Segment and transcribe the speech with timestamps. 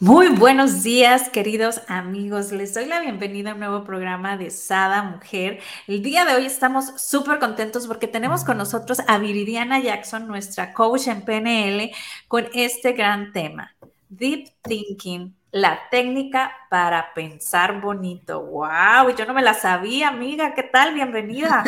[0.00, 2.50] Muy buenos días, queridos amigos.
[2.50, 5.60] Les doy la bienvenida a un nuevo programa de Sada Mujer.
[5.86, 10.72] El día de hoy estamos súper contentos porque tenemos con nosotros a Viridiana Jackson, nuestra
[10.72, 11.92] coach en PNL,
[12.26, 13.76] con este gran tema,
[14.08, 18.42] Deep Thinking, la técnica para pensar bonito.
[18.42, 19.14] ¡Wow!
[19.16, 20.52] Yo no me la sabía, amiga.
[20.52, 20.94] ¿Qué tal?
[20.94, 21.62] Bienvenida.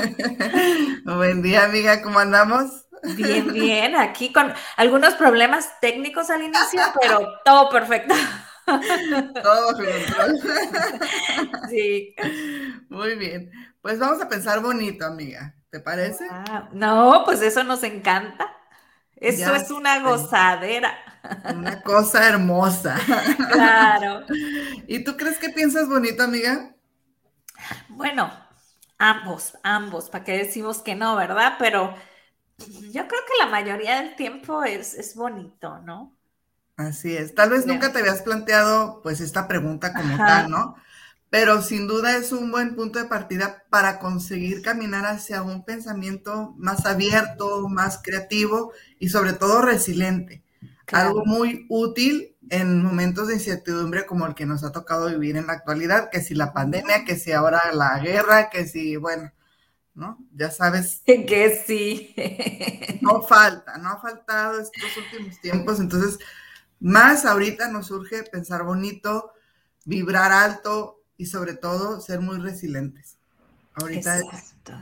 [1.05, 2.03] Buen día, amiga.
[2.03, 2.89] ¿Cómo andamos?
[3.15, 8.13] Bien, bien, aquí con algunos problemas técnicos al inicio, pero todo perfecto.
[9.41, 10.41] Todo control.
[11.71, 12.17] Sí.
[12.89, 13.53] Muy bien.
[13.81, 15.55] Pues vamos a pensar bonito, amiga.
[15.71, 16.27] ¿Te parece?
[16.73, 18.53] No, pues eso nos encanta.
[19.17, 20.95] Eso es una gozadera.
[21.55, 22.97] Una cosa hermosa.
[23.51, 24.25] Claro.
[24.87, 26.75] ¿Y tú crees que piensas bonito, amiga?
[27.89, 28.31] Bueno,
[28.99, 31.55] ambos, ambos, ¿para qué decimos que no, verdad?
[31.59, 31.95] Pero
[32.59, 36.15] yo creo que la mayoría del tiempo es, es bonito, ¿no?
[36.77, 37.35] Así es.
[37.35, 40.77] Tal vez nunca te habías planteado pues esta pregunta como tal, ¿no?
[41.39, 46.55] Pero sin duda es un buen punto de partida para conseguir caminar hacia un pensamiento
[46.57, 50.43] más abierto, más creativo y sobre todo resiliente.
[50.91, 55.49] Algo muy útil en momentos de incertidumbre como el que nos ha tocado vivir en
[55.49, 59.31] la actualidad, que si la pandemia, que si ahora la guerra, que si, bueno,
[59.95, 60.17] ¿no?
[60.33, 61.03] Ya sabes.
[61.05, 62.15] Que sí.
[63.03, 65.81] No falta, no ha faltado estos últimos tiempos.
[65.81, 66.19] Entonces,
[66.81, 69.35] más ahorita nos surge pensar bonito,
[69.85, 73.19] vibrar alto y sobre todo ser muy resilientes.
[73.75, 74.73] Ahorita Exacto.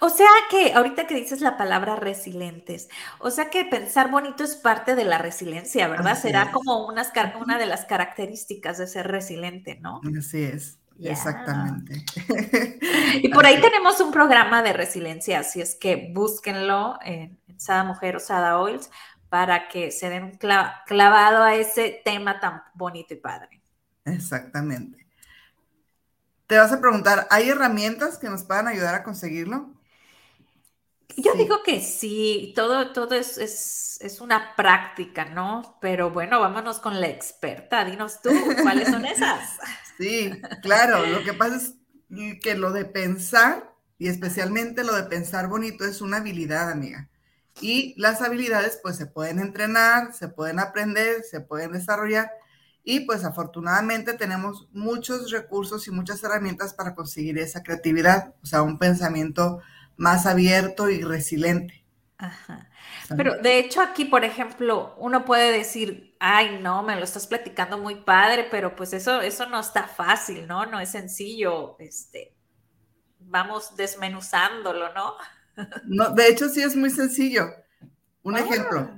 [0.00, 2.88] O sea que, ahorita que dices la palabra resilientes,
[3.18, 6.16] o sea que pensar bonito es parte de la resiliencia, ¿verdad?
[6.16, 10.00] Será como una de las características de ser resiliente, ¿no?
[10.18, 10.78] Así es.
[10.98, 12.04] Exactamente.
[13.22, 18.16] Y por ahí tenemos un programa de resiliencia, así es que búsquenlo en, Sada Mujer
[18.16, 18.90] o Sada Oils
[19.30, 23.62] para que se den un clavado a ese tema tan bonito y padre.
[24.04, 25.05] Exactamente.
[26.46, 29.74] Te vas a preguntar, ¿hay herramientas que nos puedan ayudar a conseguirlo?
[31.16, 35.78] Yo digo que sí, todo, todo es, es, es, una práctica, ¿no?
[35.80, 37.84] Pero bueno, vámonos con la experta.
[37.84, 38.30] Dinos tú,
[38.62, 39.58] ¿cuáles son esas?
[39.98, 40.30] Sí,
[40.60, 41.06] claro.
[41.06, 41.74] Lo que pasa es
[42.42, 47.08] que lo de pensar, y especialmente lo de pensar bonito, es una habilidad, amiga.
[47.62, 52.30] Y las habilidades, pues, se pueden entrenar, se pueden aprender, se pueden desarrollar.
[52.88, 58.62] Y pues afortunadamente tenemos muchos recursos y muchas herramientas para conseguir esa creatividad, o sea,
[58.62, 59.60] un pensamiento
[59.96, 61.84] más abierto y resiliente.
[62.16, 62.70] Ajá.
[63.16, 67.76] Pero de hecho aquí, por ejemplo, uno puede decir, ay, no, me lo estás platicando
[67.76, 70.64] muy padre, pero pues eso, eso no está fácil, ¿no?
[70.66, 72.36] No es sencillo, este,
[73.18, 75.14] vamos desmenuzándolo, ¿no?
[75.86, 77.48] No, de hecho sí es muy sencillo.
[78.22, 78.40] Un ah.
[78.40, 78.90] ejemplo,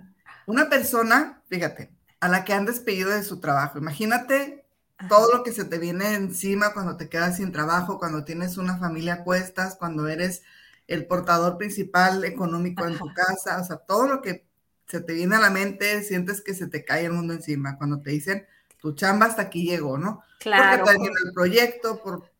[0.44, 4.65] una persona, fíjate, a la que han despedido de su trabajo, imagínate
[5.09, 8.79] todo lo que se te viene encima cuando te quedas sin trabajo, cuando tienes una
[8.79, 10.43] familia a cuestas, cuando eres
[10.89, 14.49] el portador principal económico en tu casa, o sea, todo lo que
[14.87, 18.01] se te viene a la mente, sientes que se te cae el mundo encima cuando
[18.01, 18.47] te dicen,
[18.81, 20.23] tu chamba hasta aquí llegó, ¿no?
[20.41, 20.85] Claro.
[20.85, 22.33] Porque termina el proyecto, por...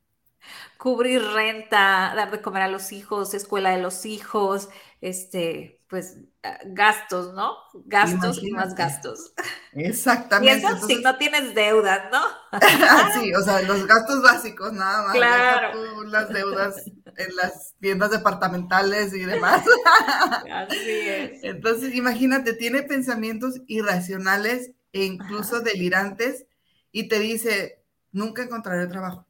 [0.79, 4.69] Cubrir renta, dar de comer a los hijos, escuela de los hijos,
[5.01, 7.55] este, pues ah, gastos, ¿no?
[7.87, 9.33] Gastos y más gastos.
[9.73, 10.63] Exactamente.
[10.63, 12.21] Y eso si no tienes deudas, ¿no?
[13.21, 15.15] sí, o sea, los gastos básicos, nada más.
[15.15, 16.05] Claro.
[16.05, 16.85] las deudas
[17.17, 19.65] en las tiendas departamentales y demás.
[20.53, 21.43] Así es.
[21.43, 26.47] Entonces, imagínate, tiene pensamientos irracionales e incluso delirantes
[26.93, 29.27] y te dice, nunca encontraré trabajo.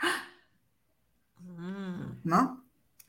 [1.42, 2.20] Mm.
[2.24, 2.59] ¿No?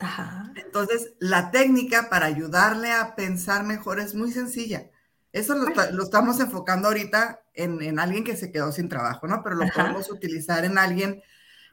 [0.02, 0.52] Ajá.
[0.56, 4.90] Entonces, la técnica para ayudarle a pensar mejor es muy sencilla.
[5.32, 9.42] Eso lo, estamos enfocando ahorita en, en, alguien que se quedó sin trabajo, ¿no?
[9.42, 11.22] Pero lo podemos utilizar en alguien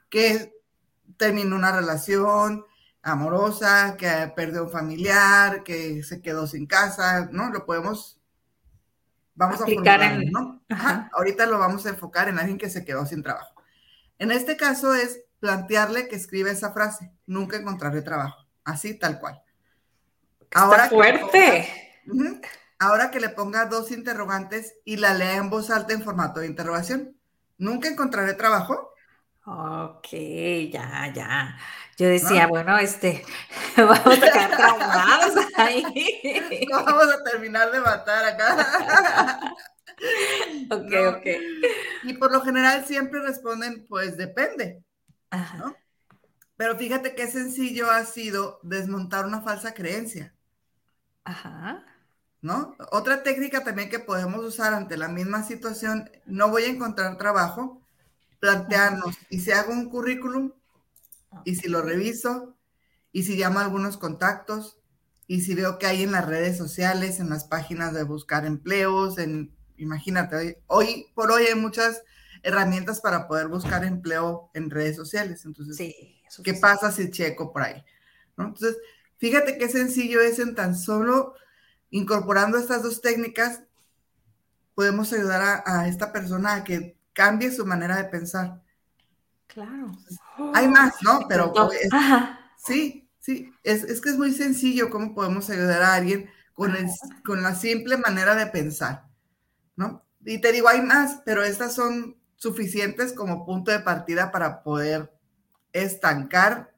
[0.09, 0.53] que
[1.17, 2.65] terminó una relación
[3.01, 7.49] amorosa, que perdió un familiar, que se quedó sin casa, ¿no?
[7.49, 8.19] Lo podemos,
[9.35, 10.61] vamos a formular, ¿no?
[11.13, 13.61] Ahorita lo vamos a enfocar en alguien que se quedó sin trabajo.
[14.19, 19.41] En este caso es plantearle que escribe esa frase, nunca encontraré trabajo, así tal cual.
[20.53, 21.67] Ahora fuerte.
[22.79, 26.47] ahora que le ponga dos interrogantes y la lea en voz alta en formato de
[26.47, 27.15] interrogación.
[27.57, 28.93] ¿Nunca encontraré trabajo?
[29.45, 30.07] Ok,
[30.71, 31.57] ya, ya.
[31.97, 33.25] Yo decía, bueno, este,
[33.77, 35.83] vamos a quedar traumados ahí.
[36.69, 39.39] No vamos a terminar de matar acá.
[40.71, 41.25] ok, ok.
[42.03, 44.81] Y por lo general siempre responden, pues depende.
[45.29, 45.75] Ajá.
[46.57, 50.35] Pero fíjate qué sencillo ha sido desmontar una falsa creencia.
[51.23, 51.85] Ajá.
[52.41, 52.75] ¿No?
[52.91, 57.81] Otra técnica también que podemos usar ante la misma situación, no voy a encontrar trabajo,
[58.39, 60.53] plantearnos, ¿y si hago un currículum?
[61.45, 62.57] ¿Y si lo reviso?
[63.11, 64.79] ¿Y si llamo a algunos contactos?
[65.27, 69.17] ¿Y si veo que hay en las redes sociales, en las páginas de buscar empleos,
[69.17, 72.01] en, imagínate, hoy por hoy hay muchas
[72.43, 75.45] herramientas para poder buscar empleo en redes sociales.
[75.45, 77.83] Entonces, sí ¿Qué pasa si checo por ahí?
[78.37, 78.77] Entonces,
[79.17, 81.33] fíjate qué sencillo es en tan solo
[81.91, 83.61] incorporando estas dos técnicas,
[84.75, 88.61] podemos ayudar a, esta persona a que cambie su manera de pensar.
[89.47, 89.91] Claro.
[90.53, 91.27] hay más, ¿no?
[91.27, 91.51] Pero
[92.57, 96.75] sí, sí, es, que es muy sencillo cómo podemos ayudar a alguien con,
[97.25, 99.07] con la simple manera de pensar,
[99.75, 100.05] ¿no?
[100.23, 105.13] Y te digo, hay más, pero estas son suficientes como punto de partida para poder
[105.71, 106.73] estancar,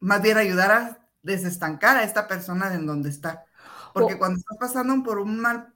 [0.00, 3.44] más bien ayudar a desestancar a esta persona en donde está.
[3.92, 5.72] Porque cuando estás pasando por un mal,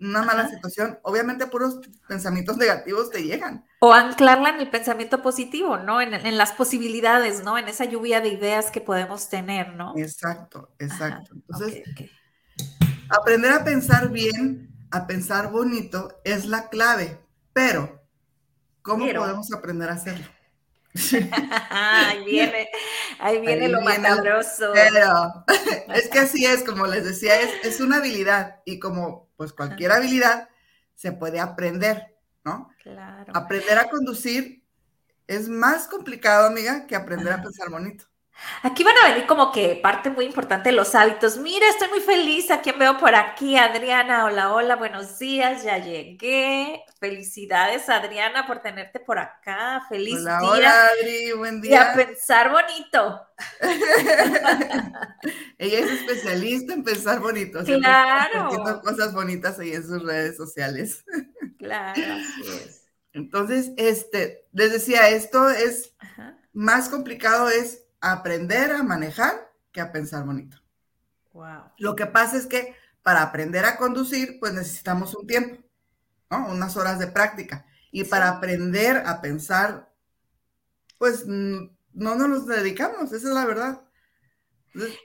[0.00, 3.66] una mala situación, obviamente puros pensamientos negativos te llegan.
[3.80, 6.00] O anclarla en el pensamiento positivo, ¿no?
[6.00, 7.58] En, las posibilidades, ¿no?
[7.58, 9.94] En esa lluvia de ideas que podemos tener, ¿no?
[9.96, 11.32] Exacto, exacto.
[11.34, 11.82] Entonces,
[13.08, 17.20] aprender a pensar bien, a pensar bonito, es la clave.
[17.58, 18.00] Pero,
[18.82, 20.24] ¿cómo podemos aprender a hacerlo?
[21.70, 22.68] ahí viene,
[23.18, 24.70] ahí viene lo macabroso.
[24.72, 25.44] Pero
[25.92, 30.48] es que así es, como les decía, es, una habilidad y como pues cualquier habilidad
[30.94, 32.70] se puede aprender, ¿no?
[32.80, 33.32] Claro.
[33.34, 34.62] Aprender a conducir
[35.26, 38.04] es más complicado, amiga, que aprender a pensar bonito.
[38.62, 41.38] Aquí van a venir como que parte muy importante de los hábitos.
[41.38, 42.50] Mira, estoy muy feliz.
[42.50, 43.56] ¿A quién veo por aquí?
[43.56, 46.82] Adriana, hola, hola, buenos días, ya llegué.
[46.98, 49.84] Felicidades, Adriana, por tenerte por acá.
[49.88, 50.50] Feliz hola, día.
[50.50, 51.70] Hola, Adri, buen día.
[51.70, 53.20] Y a pensar bonito.
[55.58, 57.62] Ella es especialista en pensar bonito.
[57.64, 58.80] Claro.
[58.82, 61.04] cosas bonitas ahí en sus redes sociales.
[61.58, 62.86] Claro, así es.
[63.12, 65.92] Entonces, este, les decía, esto es
[66.52, 70.58] más complicado, es aprender a manejar que a pensar bonito.
[71.32, 71.72] Wow.
[71.78, 75.62] Lo que pasa es que para aprender a conducir, pues necesitamos un tiempo,
[76.30, 76.48] ¿no?
[76.48, 77.66] Unas horas de práctica.
[77.90, 79.90] Y para aprender a pensar,
[80.98, 83.82] pues no nos los dedicamos, esa es la verdad.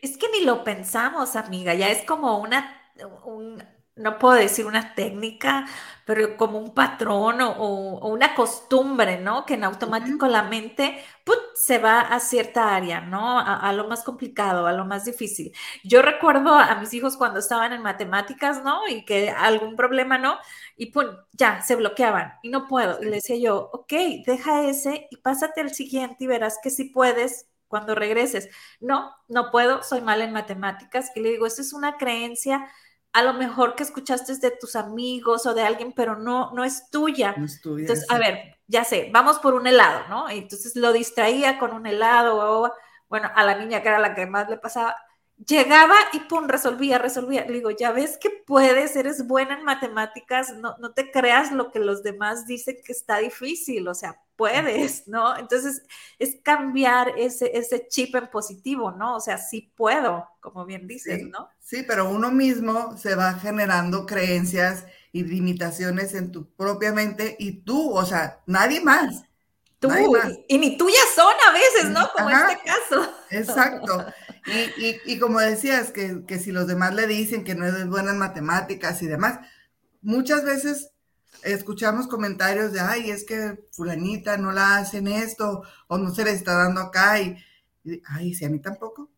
[0.01, 2.81] Es que ni lo pensamos, amiga, ya es como una,
[3.25, 3.63] un,
[3.95, 5.67] no puedo decir una técnica,
[6.05, 9.45] pero como un patrón o, una costumbre, ¿no?
[9.45, 11.37] Que en automático la mente ¡put!
[11.55, 13.39] se va a cierta área, ¿no?
[13.39, 15.53] A, lo más complicado, a lo más difícil.
[15.83, 18.87] Yo recuerdo a mis hijos cuando estaban en matemáticas, ¿no?
[18.87, 20.37] Y que algún problema, ¿no?
[20.75, 21.05] Y ¡pum!
[21.33, 22.99] Ya, se bloqueaban y no puedo.
[23.01, 23.93] Y le decía yo, ok,
[24.25, 28.49] deja ese y pásate al siguiente y verás que si puedes cuando regreses.
[28.79, 31.11] No, no puedo, soy mala en matemáticas.
[31.15, 32.67] Y le digo, eso es una creencia
[33.13, 36.89] a lo mejor que escuchaste de tus amigos o de alguien, pero no, no es
[36.89, 37.35] tuya.
[37.37, 40.29] No es tuya Entonces, a ver, ya sé, vamos por un helado, ¿no?
[40.29, 42.71] Entonces lo distraía con un helado, o,
[43.07, 44.95] bueno, a la niña que era la que más le pasaba,
[45.45, 47.45] llegaba y pum, resolvía, resolvía.
[47.45, 51.71] Le digo, ya ves que puedes, eres buena en matemáticas, no, no te creas lo
[51.71, 55.37] que los demás dicen que está difícil, o sea, puedes, ¿no?
[55.37, 55.83] Entonces,
[56.19, 59.15] es cambiar ese, ese chip en positivo, ¿no?
[59.15, 61.49] O sea, sí puedo, como bien dices, ¿no?
[61.59, 67.61] Sí, pero uno mismo se va generando creencias y limitaciones en tu propia mente y
[67.61, 69.23] tú, o sea, nadie más.
[69.79, 69.89] Tú,
[70.47, 72.09] Y, ni tuyas son a veces, ¿no?
[72.15, 73.13] Como en este caso.
[73.29, 74.05] Exacto.
[75.05, 78.17] Y, como decías, que, que, si los demás le dicen que no es buena en
[78.17, 79.39] matemáticas y demás,
[80.01, 80.92] muchas veces
[81.43, 86.31] escuchamos comentarios de, ay, es que fulanita no la hacen esto, o no se le
[86.31, 87.37] está dando acá, y,
[88.05, 89.09] ay, si a mí tampoco.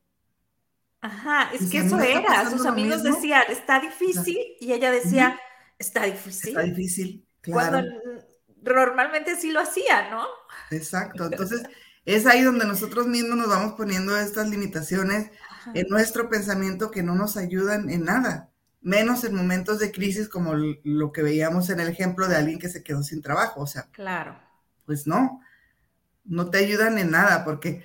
[1.01, 5.39] Ajá, es que eso era, sus amigos decían, está difícil, y ella decía,
[5.77, 6.49] está difícil.
[6.49, 7.71] Está difícil, claro.
[7.71, 8.25] Cuando
[8.63, 10.25] normalmente sí lo hacía, ¿no?
[10.71, 11.63] Exacto, entonces
[12.05, 15.31] es ahí donde nosotros mismos nos vamos poniendo estas limitaciones
[15.73, 18.51] en nuestro pensamiento que no nos ayudan en nada
[18.85, 22.69] menos en momentos de crisis como lo que veíamos en el ejemplo de alguien que
[22.69, 23.61] se quedó sin trabajo.
[23.61, 24.39] O sea, claro.
[24.85, 25.41] Pues no,
[26.23, 27.83] no te ayudan en nada, porque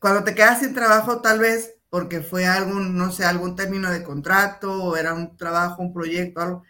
[0.00, 4.02] cuando te quedas sin trabajo, tal vez porque fue algún, no sé, algún término de
[4.02, 6.64] contrato o era un trabajo, un proyecto, algo.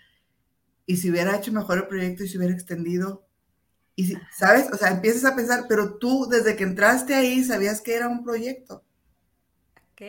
[0.84, 3.24] Y si hubiera hecho mejor el proyecto y se hubiera extendido,
[3.96, 4.70] y si, ¿sabes?
[4.70, 8.22] O sea, empiezas a pensar, pero tú desde que entraste ahí sabías que era un
[8.22, 8.84] proyecto.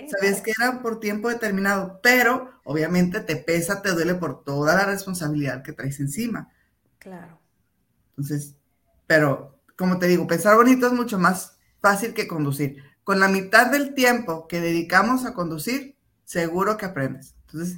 [0.10, 4.86] Sabías que era por tiempo determinado, pero obviamente te pesa, te duele por toda la
[4.86, 6.52] responsabilidad que traes encima.
[7.00, 7.40] Claro.
[8.10, 8.56] Entonces,
[9.08, 12.84] pero como te digo, pensar bonito es mucho más fácil que conducir.
[13.04, 17.36] Con la mitad del tiempo que dedicamos a conducir, seguro que aprendes.
[17.48, 17.78] Entonces,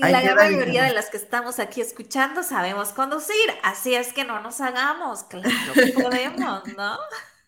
[0.00, 3.34] y la gran mayoría de las que estamos aquí escuchando sabemos conducir,
[3.64, 6.98] así es que no nos hagamos, claro que podemos, ¿no?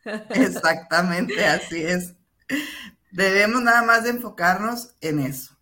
[0.31, 2.15] Exactamente, así es.
[3.13, 5.57] Debemos nada más de enfocarnos en eso,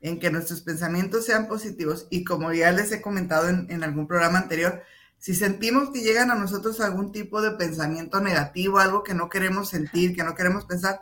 [0.00, 2.06] en que nuestros pensamientos sean positivos.
[2.10, 4.82] Y como ya les he comentado en, en algún programa anterior,
[5.18, 9.68] si sentimos que llegan a nosotros algún tipo de pensamiento negativo, algo que no queremos
[9.68, 11.00] sentir, que no queremos pensar,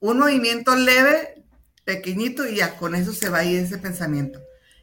[0.00, 1.44] un movimiento leve
[1.84, 4.40] pequeñito y ya con eso se va a ir ese pensamiento.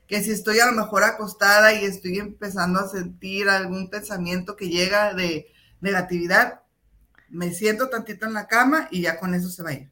[0.07, 4.69] Que si estoy a lo mejor acostada y estoy empezando a sentir algún pensamiento que
[4.69, 5.47] llega de
[5.81, 6.61] negatividad,
[7.29, 9.91] me siento tantito en la cama y ya con eso se va a ir.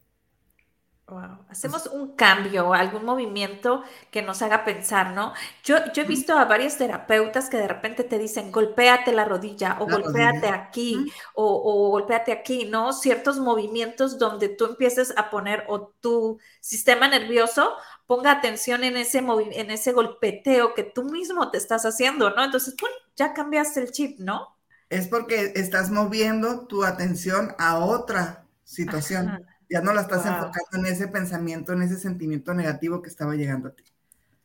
[1.09, 1.45] Wow.
[1.47, 5.33] Hacemos un cambio, algún movimiento que nos haga pensar, ¿no?
[5.63, 9.77] Yo, yo he visto a varios terapeutas que de repente te dicen, golpéate la rodilla
[9.79, 12.91] o golpéate aquí o, o, golpéate aquí, ¿no?
[12.91, 17.71] Ciertos movimientos donde tú empieces a poner o tu sistema nervioso
[18.05, 22.43] ponga atención en ese, en ese golpeteo que tú mismo te estás haciendo, ¿no?
[22.43, 22.89] Entonces, ¡pum!
[23.15, 24.56] ya cambiaste el chip, ¿no?
[24.89, 29.45] Es porque estás moviendo tu atención a otra situación.
[29.69, 33.69] Ya no la estás enfocando en ese pensamiento, en ese sentimiento negativo que estaba llegando
[33.69, 33.83] a ti.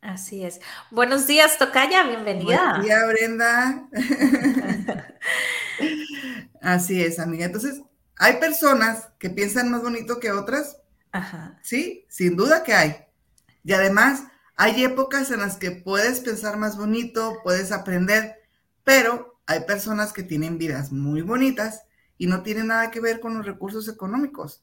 [0.00, 0.60] Así es.
[0.90, 2.70] Buenos días, Tocaya, bienvenida.
[2.70, 3.88] Buenos días, Brenda.
[6.60, 7.44] Así es, amiga.
[7.44, 7.80] Entonces,
[8.16, 10.78] hay personas que piensan más bonito que otras.
[11.12, 11.56] Ajá.
[11.62, 12.96] Sí, sin duda que hay.
[13.62, 14.24] Y además,
[14.56, 18.40] hay épocas en las que puedes pensar más bonito, puedes aprender,
[18.82, 21.84] pero hay personas que tienen vidas muy bonitas
[22.18, 24.62] y no tienen nada que ver con los recursos económicos.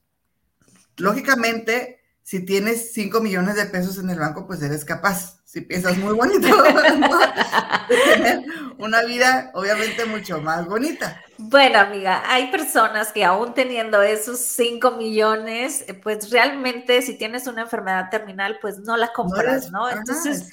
[0.97, 5.97] Lógicamente, si tienes 5 millones de pesos en el banco, pues eres capaz, si piensas
[5.97, 6.47] muy bonito,
[7.89, 8.43] de tener
[8.77, 11.21] una vida obviamente mucho más bonita.
[11.37, 17.47] Bueno, amiga, hay personas que aún teniendo esos 5 millones, eh, pues realmente si tienes
[17.47, 19.89] una enfermedad terminal, pues no la compras, ¿no?
[19.89, 20.49] Entonces,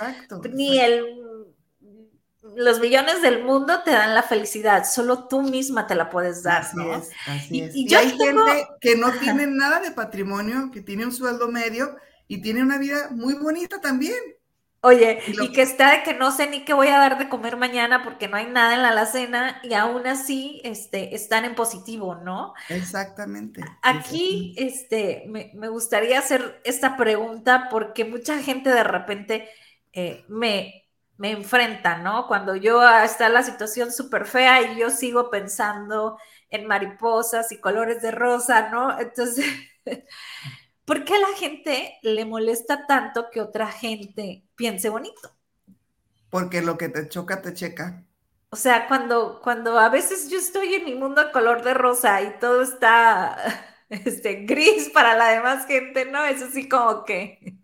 [0.53, 1.26] ni el
[2.57, 6.63] los millones del mundo te dan la felicidad, solo tú misma te la puedes dar,
[6.63, 7.77] así Es, así es.
[7.77, 11.97] Y, hay gente que no tiene nada de patrimonio, que tiene un sueldo medio
[12.27, 14.17] y tiene una vida muy bonita también.
[14.81, 17.57] Oye, y, que está de que no sé ni qué voy a dar de comer
[17.57, 22.15] mañana porque no hay nada en la alacena y aún así este, están en positivo,
[22.15, 22.55] ¿no?
[22.69, 23.63] Exactamente.
[23.83, 29.49] Aquí Este, me, me, gustaría hacer esta pregunta porque mucha gente de repente
[29.93, 30.86] eh, me,
[31.19, 32.27] me enfrenta, ¿no?
[32.27, 36.19] Cuando yo ah, está la situación súper fea y yo sigo pensando
[36.51, 38.99] en mariposas y colores de rosa, ¿no?
[38.99, 39.47] Entonces,
[40.85, 45.33] ¿por qué a la gente le molesta tanto que otra gente piense bonito?
[46.31, 48.05] Porque lo que te choca, te checa.
[48.51, 52.23] O sea, cuando, cuando a veces yo estoy en mi mundo de color de rosa
[52.23, 53.37] y todo está
[53.89, 56.25] este, gris para la demás gente, ¿no?
[56.25, 57.55] Es así como que,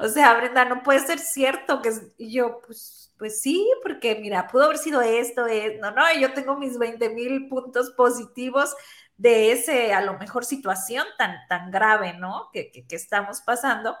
[0.00, 4.64] o sea, Brenda, no puede ser cierto que yo, pues, pues sí, porque mira, pudo
[4.64, 8.74] haber sido esto, es, no, no, yo tengo mis 20 mil puntos positivos
[9.16, 12.48] de ese, a lo mejor, situación tan, tan grave, ¿no?
[12.52, 13.96] Que, que, que estamos pasando.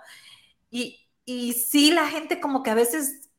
[0.70, 3.30] Y, y sí, la gente como que a veces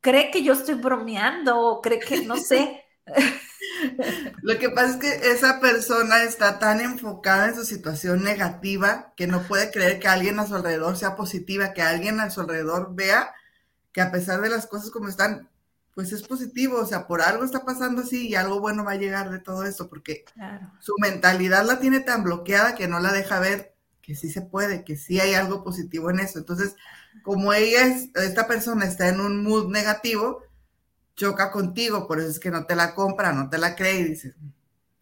[0.00, 2.84] cree que yo estoy bromeando, o cree que, no sé.
[4.42, 9.26] Lo que pasa es que esa persona está tan enfocada en su situación negativa que
[9.26, 12.94] no puede creer que alguien a su alrededor sea positiva, que alguien a su alrededor
[12.94, 13.34] vea
[13.92, 15.48] que a pesar de las cosas como están,
[15.94, 18.96] pues es positivo, o sea, por algo está pasando así y algo bueno va a
[18.96, 20.24] llegar de todo esto, porque
[20.78, 24.84] su mentalidad la tiene tan bloqueada que no la deja ver que sí se puede,
[24.84, 26.38] que sí hay algo positivo en eso.
[26.38, 26.74] Entonces,
[27.22, 30.42] como ella es, esta persona está en un mood negativo,
[31.20, 34.04] choca contigo, por eso es que no te la compra, no te la cree y
[34.04, 34.34] dices,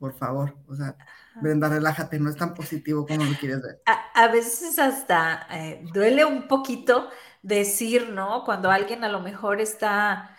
[0.00, 0.96] por favor, o sea,
[1.40, 3.80] Brenda, relájate, no es tan positivo como lo quieres ver.
[3.86, 7.08] A, veces hasta eh, duele un poquito
[7.42, 8.42] decir, ¿no?
[8.44, 10.36] Cuando alguien a lo mejor está,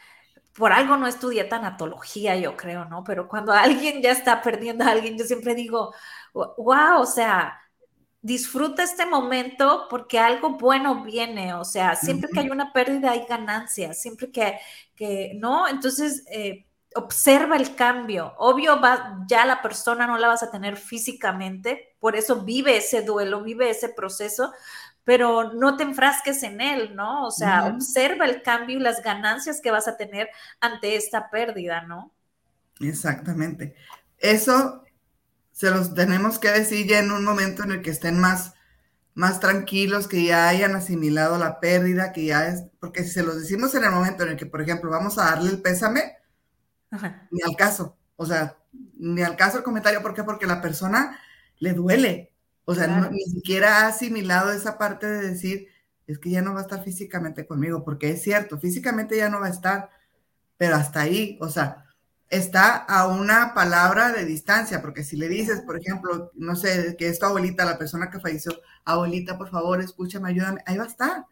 [0.54, 3.06] por algo no estudia tanatología, yo creo, ¿no?
[3.06, 5.94] Pero cuando alguien ya está perdiendo a alguien, yo siempre digo,
[6.34, 7.58] wow, o sea,
[8.22, 13.26] disfruta este momento porque algo bueno viene, o sea, siempre que hay una pérdida hay
[13.30, 14.60] ganancias, siempre que,
[15.00, 15.66] que ¿no?
[15.70, 18.34] Entonces, eh, observa el cambio.
[18.38, 23.02] Obvio, va, ya la persona no la vas a tener físicamente, por eso vive ese
[23.02, 24.52] duelo, vive ese proceso,
[25.06, 27.26] pero no te enfrasques en él, ¿no?
[27.26, 30.30] O sea, observa el cambio y las ganancias que vas a tener
[30.60, 32.12] ante esta pérdida, ¿no?
[32.82, 33.76] Exactamente.
[34.18, 34.84] Eso
[35.54, 38.54] se los tenemos que decir ya en un momento en el que estén más,
[39.14, 43.40] más tranquilos, que ya hayan asimilado la pérdida, que ya es, porque si se los
[43.40, 46.18] decimos en el momento en el que, por ejemplo, vamos a darle el pésame,
[47.32, 48.58] ni al caso, o sea,
[48.98, 50.24] ni al caso el comentario, ¿por qué?
[50.24, 51.20] Porque la persona
[51.58, 52.34] le duele,
[52.66, 55.68] o sea, ni siquiera ha asimilado esa parte de decir,
[56.08, 59.40] es que ya no va a estar físicamente conmigo, porque es cierto, físicamente ya no
[59.40, 59.90] va a estar,
[60.58, 61.86] pero hasta ahí, o sea,
[62.30, 67.10] está a una palabra de distancia, porque si le dices, por ejemplo, no sé, que
[67.10, 68.52] es tu abuelita, la persona que falleció,
[68.86, 71.26] abuelita, por favor, escúchame, ayúdame, ahí va a estar.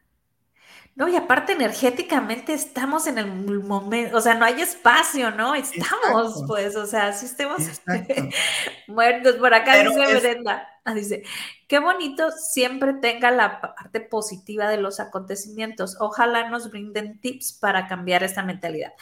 [0.98, 3.28] No, y aparte energéticamente estamos en el
[3.64, 5.54] momento, o sea, no hay espacio, ¿no?
[5.54, 7.60] Estamos, pues, o sea, si estemos
[8.88, 9.36] muertos.
[9.36, 11.24] Por acá dice Brenda, ah, dice,
[11.68, 15.98] qué bonito siempre tenga la parte positiva de los acontecimientos.
[16.00, 18.94] Ojalá nos brinden tips para cambiar esta mentalidad.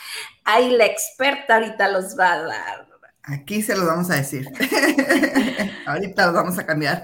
[0.44, 2.88] Ahí la experta ahorita los va a dar.
[3.24, 4.48] Aquí se los vamos a decir.
[5.86, 7.04] ahorita los vamos a cambiar.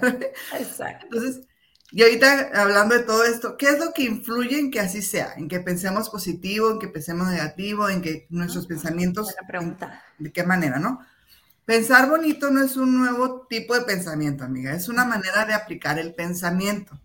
[0.58, 1.06] Exacto.
[1.06, 1.46] Entonces,
[1.90, 5.34] y ahorita hablando de todo esto, ¿qué es lo que influye en que así sea?
[5.36, 9.26] En que pensemos positivo, en que pensemos negativo, en que nuestros pensamientos...
[9.26, 10.02] Buena pregunta.
[10.18, 11.00] ¿De qué manera, no?
[11.64, 15.98] Pensar bonito no es un nuevo tipo de pensamiento, amiga, es una manera de aplicar
[15.98, 16.98] el pensamiento.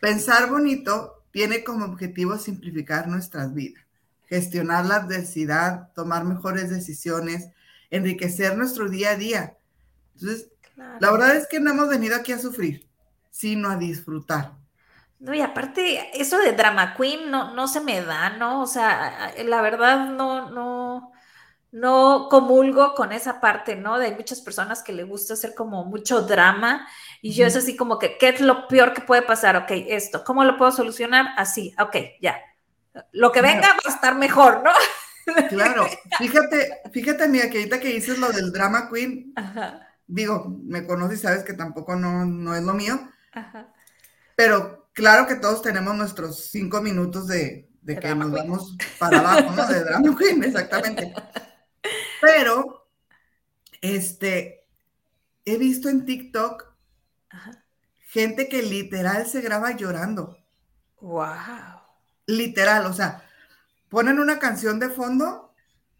[0.00, 3.84] Pensar bonito tiene como objetivo simplificar nuestras vidas,
[4.26, 7.48] gestionar la adversidad, tomar mejores decisiones,
[7.90, 9.56] enriquecer nuestro día a día.
[10.14, 10.48] Entonces,
[10.98, 12.90] la verdad es que no hemos venido aquí a sufrir
[13.32, 14.52] sino a disfrutar.
[15.18, 18.60] No, y aparte, eso de drama queen no, no se me da, ¿no?
[18.62, 21.11] O sea, la verdad no, no,
[21.72, 23.98] no comulgo con esa parte, ¿no?
[23.98, 26.86] De hay muchas personas que le gusta hacer como mucho drama
[27.22, 29.56] y yo es así como que, ¿qué es lo peor que puede pasar?
[29.56, 31.28] Ok, esto, ¿cómo lo puedo solucionar?
[31.36, 32.36] Así, ok, ya.
[33.12, 34.70] Lo que venga va a estar mejor, ¿no?
[35.50, 35.86] Claro,
[36.18, 39.32] fíjate, fíjate, mira, que ahorita que dices lo del drama queen,
[40.08, 43.08] digo, me conoces y sabes que tampoco no, no es lo mío,
[44.34, 49.64] pero claro que todos tenemos nuestros cinco minutos de, que nos vamos para abajo, ¿no?
[49.68, 51.14] De drama queen, exactamente.
[52.22, 52.86] Pero,
[53.80, 54.64] este,
[55.44, 56.72] he visto en TikTok
[57.98, 60.38] gente que literal se graba llorando.
[61.00, 61.26] Wow.
[62.26, 63.24] Literal, o sea,
[63.88, 65.52] ponen una canción de fondo,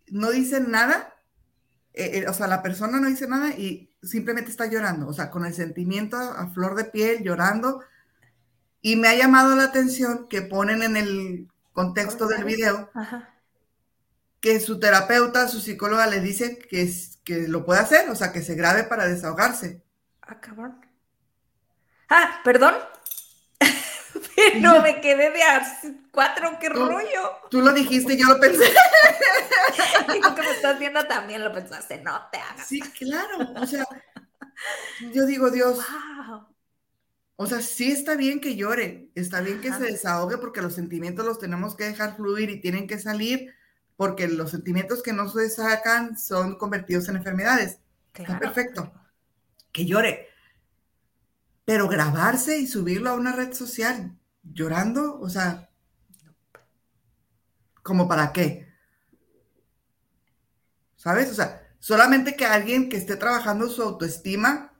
[0.06, 1.12] no dicen nada,
[1.92, 5.30] eh, eh, o sea, la persona no dice nada y simplemente está llorando, o sea,
[5.30, 7.82] con el sentimiento a, flor de piel, llorando.
[8.80, 12.90] Y me ha llamado la atención que ponen en el contexto del video
[14.42, 16.92] que su terapeuta, su psicóloga le dice que,
[17.24, 19.82] que lo puede hacer, o sea, que se grabe para desahogarse.
[20.20, 20.40] Ah,
[22.10, 22.74] Ah, perdón.
[24.36, 25.64] Pero me quedé de a
[26.10, 27.38] cuatro, qué rollo.
[27.50, 28.64] Tú lo dijiste, yo lo pensé.
[30.16, 32.66] y tú que me estás viendo también lo pensaste, no te hagas.
[32.66, 33.38] Sí, claro.
[33.56, 33.86] O sea,
[35.14, 35.78] yo digo, Dios.
[37.36, 41.24] O sea, sí está bien que llore, está bien que se desahogue porque los sentimientos
[41.24, 43.54] los tenemos que dejar fluir y tienen que salir
[43.96, 47.78] porque los sentimientos que no se sacan son convertidos en enfermedades.
[48.14, 48.92] Está perfecto.
[49.70, 50.28] Que llore.
[51.64, 55.70] Pero grabarse y subirlo a una red social llorando, o sea,
[57.82, 58.68] ¿como para qué?
[60.96, 61.30] ¿Sabes?
[61.30, 64.72] O sea, solamente que alguien que esté trabajando su autoestima,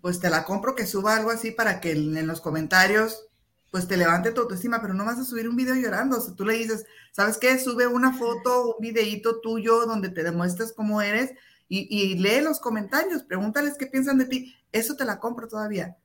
[0.00, 3.28] pues te la compro que suba algo así para que en los comentarios,
[3.72, 6.18] pues te levante tu autoestima, pero no vas a subir un video llorando.
[6.18, 7.58] O sea, tú le dices, ¿sabes qué?
[7.58, 11.32] Sube una foto, un videíto tuyo donde te demuestres cómo eres
[11.68, 14.54] y, y lee los comentarios, pregúntales qué piensan de ti.
[14.70, 15.96] Eso te la compro todavía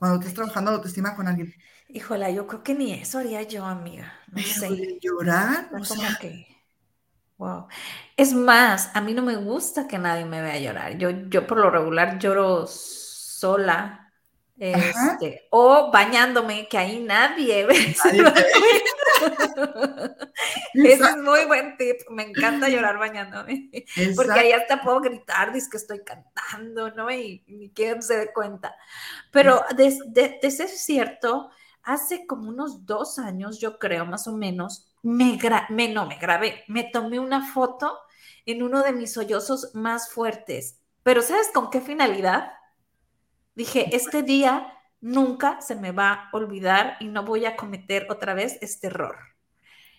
[0.00, 1.52] cuando estés trabajando autoestima con alguien.
[1.88, 4.12] Híjola, yo creo que ni eso haría yo, amiga.
[4.28, 4.98] No sé.
[5.02, 6.46] llorar, o sea, que.
[7.36, 7.66] Wow.
[8.16, 10.96] Es más, a mí no me gusta que nadie me vea llorar.
[10.96, 13.99] Yo, yo por lo regular lloro sola.
[14.60, 17.74] Este, o bañándome, que ahí nadie ve.
[20.74, 21.96] Ese es muy buen tip.
[22.10, 23.70] Me encanta llorar bañándome.
[24.16, 27.10] Porque ahí hasta puedo gritar, dice que estoy cantando, ¿no?
[27.10, 28.76] Y ni quien se dé cuenta.
[29.30, 31.48] Pero de, de, ser cierto,
[31.82, 35.38] hace como unos dos años, yo creo, más o menos, me,
[35.70, 37.98] me, no me grabé, me tomé una foto
[38.44, 40.80] en uno de mis sollozos más fuertes.
[41.02, 42.59] Pero ¿sabes con qué finalidad?
[43.54, 48.34] Dije, este día nunca se me va a olvidar y no voy a cometer otra
[48.34, 49.16] vez este error.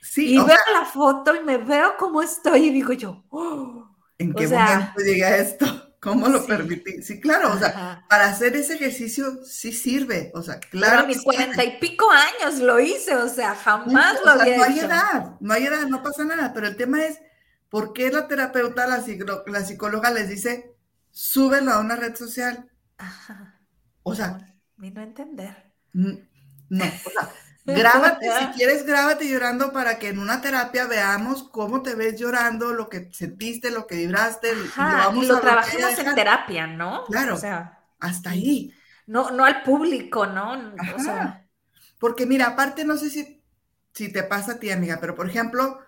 [0.01, 3.87] Sí, y veo la foto y me veo cómo estoy y digo yo, oh".
[4.17, 5.65] ¿en qué momento llega esto?
[5.99, 7.03] ¿Cómo lo permití?
[7.03, 10.93] Sí, claro, o sea, para hacer ese ejercicio sí sirve, o sea, claro.
[10.93, 14.63] Pero a mis cuarenta y pico años lo hice, o sea, jamás lo había No
[14.63, 17.19] hay edad, no hay edad, no pasa nada, pero el tema es,
[17.69, 19.03] ¿por qué la terapeuta, la,
[19.45, 20.75] la psicóloga les dice,
[21.11, 22.70] súbelo a una red social?
[23.01, 23.59] Ajá.
[24.03, 24.37] O sea.
[24.77, 25.73] Ni no entender.
[25.93, 27.29] No, o sea,
[27.65, 32.73] Grábate, si quieres, grábate llorando para que en una terapia veamos cómo te ves llorando,
[32.73, 34.51] lo que sentiste, lo que vibraste.
[34.51, 37.05] Ajá, lo, y lo trabajemos en terapia, ¿no?
[37.05, 37.35] Claro.
[37.35, 38.73] O sea, hasta ahí.
[39.05, 40.73] No, no al público, ¿no?
[40.95, 41.47] O sea.
[41.99, 43.43] Porque mira, aparte, no sé si,
[43.93, 45.79] si te pasa a ti, amiga, pero por ejemplo,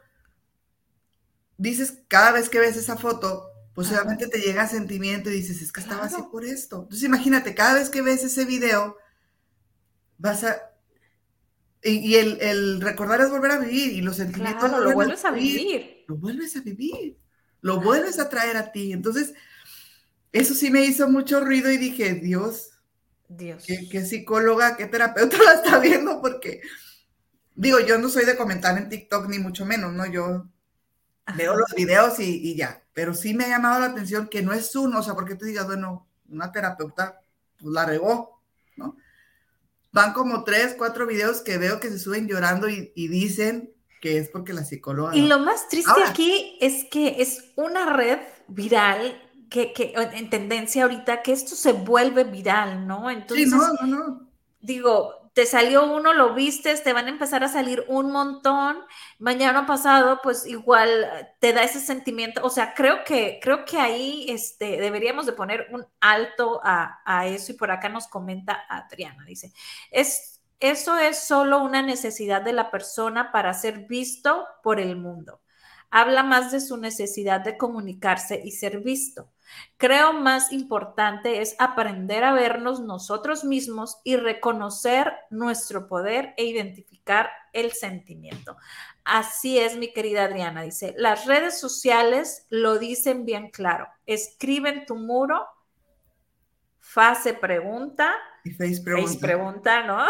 [1.58, 5.72] dices cada vez que ves esa foto, pues obviamente te llega sentimiento y dices, es
[5.72, 6.84] que estaba así por esto.
[6.84, 8.98] Entonces imagínate, cada vez que ves ese video,
[10.18, 10.74] vas a
[11.84, 16.06] y, el, recordar es volver a vivir y los sentimientos lo vuelves a vivir.
[16.08, 17.18] Lo vuelves a vivir,
[17.62, 18.94] lo vuelves a traer a ti.
[18.94, 19.34] Entonces,
[20.32, 22.72] eso sí me hizo mucho ruido y dije, Dios,
[23.28, 23.66] Dios.
[23.66, 26.22] ¿qué, psicóloga, qué terapeuta la está viendo?
[26.22, 26.62] Porque,
[27.56, 30.06] digo, yo no soy de comentar en TikTok ni mucho menos, ¿no?
[30.06, 30.48] Yo
[31.36, 34.54] veo los videos y, y, ya, pero sí me ha llamado la atención que no
[34.54, 37.20] es uno, o sea, porque tú digas, bueno, una terapeuta,
[37.58, 38.42] pues la regó,
[38.76, 38.96] ¿no?
[39.94, 44.28] van como tres, cuatro videos que veo que se suben llorando y, dicen que es
[44.28, 45.16] porque la psicóloga.
[45.16, 50.84] Y lo más triste aquí es que es una red viral que, que, en tendencia
[50.84, 53.10] ahorita, que esto se vuelve viral, ¿no?
[53.10, 54.30] Entonces, sí, no, no, no.
[54.60, 58.78] Digo, te salió uno, lo viste, te van a empezar a salir un montón.
[59.20, 62.42] Mañana pasado, pues igual eh, te da ese sentimiento.
[62.44, 67.28] O sea, creo que, creo que ahí este, deberíamos de poner un alto a, a
[67.28, 67.52] eso.
[67.52, 69.52] Y por acá nos comenta Adriana, dice,
[69.92, 75.42] es, eso es solo una necesidad de la persona para ser visto por el mundo.
[75.90, 79.33] Habla más de su necesidad de comunicarse y ser visto.
[79.78, 87.30] Creo más importante es aprender a vernos nosotros mismos y reconocer nuestro poder e identificar
[87.52, 88.56] el sentimiento.
[89.04, 93.88] Así es, mi querida Adriana, dice, las redes sociales lo dicen bien claro.
[94.06, 95.46] Escribe en tu muro,
[96.80, 98.14] fase pregunta.
[98.46, 99.08] Y face pregunta.
[99.08, 100.06] Face pregunta, ¿no?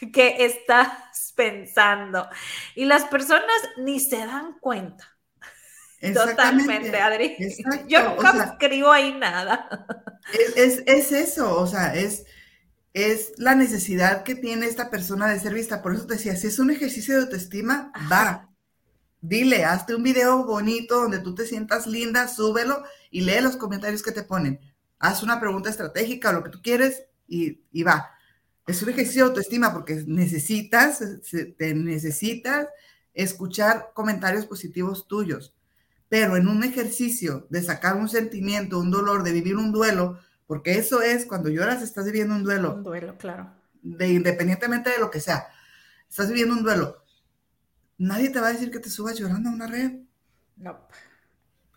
[0.12, 2.28] ¿Qué estás pensando?
[2.74, 5.15] Y las personas ni se dan cuenta.
[6.14, 7.36] Totalmente, Adri.
[7.88, 9.68] Yo nunca escribo ahí nada.
[10.56, 12.24] Es, es, eso, o sea, es,
[12.92, 15.82] es la necesidad que tiene esta persona de ser vista.
[15.82, 18.50] Por eso te decía, si es un ejercicio de autoestima, va.
[19.20, 24.02] Dile, hazte un video bonito donde tú te sientas linda, súbelo y lee los comentarios
[24.02, 24.60] que te ponen.
[24.98, 28.10] Haz una pregunta estratégica o lo que tú quieres y, y va.
[28.66, 31.00] Es un ejercicio de autoestima porque necesitas,
[31.56, 32.68] te necesitas
[33.14, 35.55] escuchar comentarios positivos tuyos
[36.08, 40.78] pero en un ejercicio de sacar un sentimiento, un dolor, de vivir un duelo, porque
[40.78, 42.74] eso es cuando lloras, estás viviendo un duelo.
[42.74, 43.52] Un duelo, claro.
[43.82, 45.48] De, independientemente de lo que sea,
[46.08, 47.02] estás viviendo un duelo.
[47.98, 49.92] Nadie te va a decir que te subas llorando a una red.
[50.56, 50.86] No.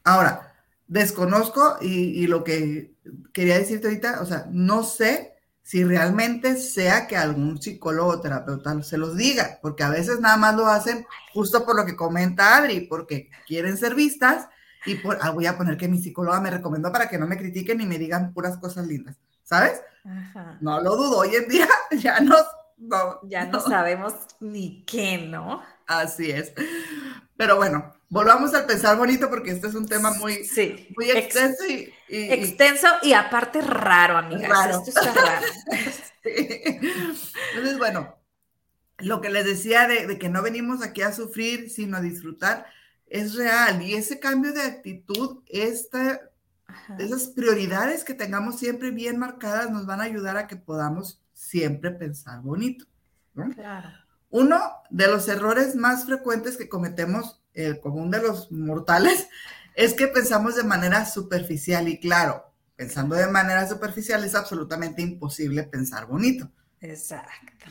[0.04, 0.54] Ahora,
[0.88, 2.96] desconozco y, y lo que
[3.34, 5.39] quería decirte ahorita, o sea, no sé
[5.70, 10.36] si realmente sea que algún psicólogo o terapeuta se los diga, porque a veces nada
[10.36, 14.48] más lo hacen justo por lo que comenta Adri, porque quieren ser vistas
[14.88, 17.38] y por, ah, voy a poner que mi psicóloga me recomendó para que no me
[17.38, 19.80] critiquen y me digan puras cosas lindas, ¿sabes?
[20.60, 21.68] No lo dudo, hoy en día
[22.02, 22.36] ya no,
[23.22, 25.62] ya no sabemos ni qué, ¿no?
[25.86, 26.52] Así es.
[27.38, 30.40] Pero bueno, volvamos al pensar bonito porque este es un tema muy,
[30.98, 34.50] muy extenso y, Extenso y aparte raro, amigas.
[34.50, 34.80] Raro.
[34.80, 35.46] Esto está raro.
[36.24, 38.16] Entonces, bueno,
[38.98, 42.66] lo que les decía de, que no venimos aquí a sufrir, sino a disfrutar,
[43.08, 43.82] es real.
[43.84, 46.20] Y ese cambio de actitud, esta,
[46.98, 51.92] esas prioridades que tengamos siempre bien marcadas, nos van a ayudar a que podamos siempre
[51.92, 52.86] pensar bonito.
[53.56, 53.90] Claro.
[54.32, 59.28] Uno de los errores más frecuentes que cometemos, el común de los mortales,
[59.76, 65.64] es que pensamos de manera superficial y claro, pensando de manera superficial es absolutamente imposible
[65.64, 66.52] pensar bonito.
[66.82, 67.66] Exacto.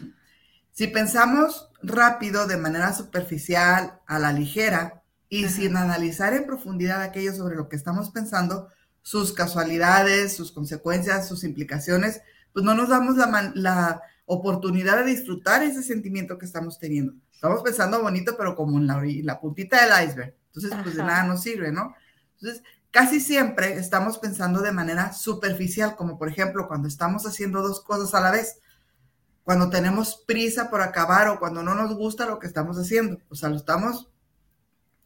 [0.72, 7.34] Si pensamos rápido, de manera superficial, a la ligera, y sin analizar en profundidad aquello
[7.34, 8.68] sobre lo que estamos pensando,
[9.02, 12.20] sus casualidades, sus consecuencias, sus implicaciones,
[12.52, 17.14] pues no nos damos la, la oportunidad de disfrutar ese sentimiento que estamos teniendo.
[17.38, 20.34] Estamos pensando bonito, pero como en la, la puntita del iceberg.
[20.46, 21.94] Entonces, pues de nada nos sirve, ¿no?
[22.34, 27.80] Entonces, casi siempre estamos pensando de manera superficial, como por ejemplo cuando estamos haciendo dos
[27.80, 28.58] cosas a la vez.
[29.44, 33.20] cuando tenemos prisa por acabar o cuando no nos gusta lo que estamos haciendo.
[33.28, 34.08] O sea, lo estamos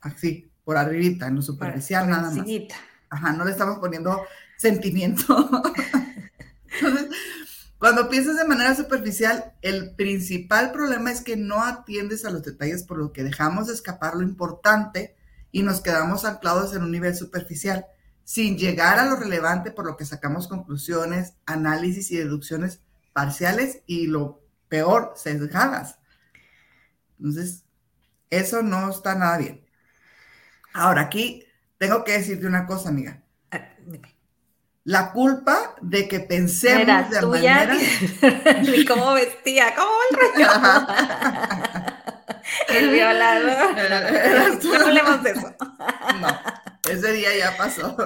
[0.00, 2.46] así, por arribita, en lo superficial nada más.
[3.10, 4.22] Ajá, no le estamos poniendo
[4.56, 5.50] sentimiento.
[7.82, 12.84] Cuando piensas de manera superficial, el principal problema es que no atiendes a los detalles
[12.84, 15.16] por lo que dejamos de escapar lo importante
[15.50, 17.86] y nos quedamos anclados en un nivel superficial,
[18.22, 24.06] sin llegar a lo relevante por lo que sacamos conclusiones, análisis y deducciones parciales y
[24.06, 25.98] lo peor, sesgadas.
[27.18, 27.64] Entonces,
[28.30, 29.66] eso no está nada bien.
[30.72, 31.44] Ahora, aquí
[31.78, 33.24] tengo que decirte una cosa, amiga.
[33.50, 33.74] Ah,
[34.84, 37.74] La culpa de que pensemos de manera...
[38.62, 40.50] Ni cómo vestía, cómo el rollo.
[42.68, 43.74] el violador.
[44.64, 45.54] No, no hablemos de eso.
[46.20, 46.40] No,
[46.90, 47.96] ese día ya pasó.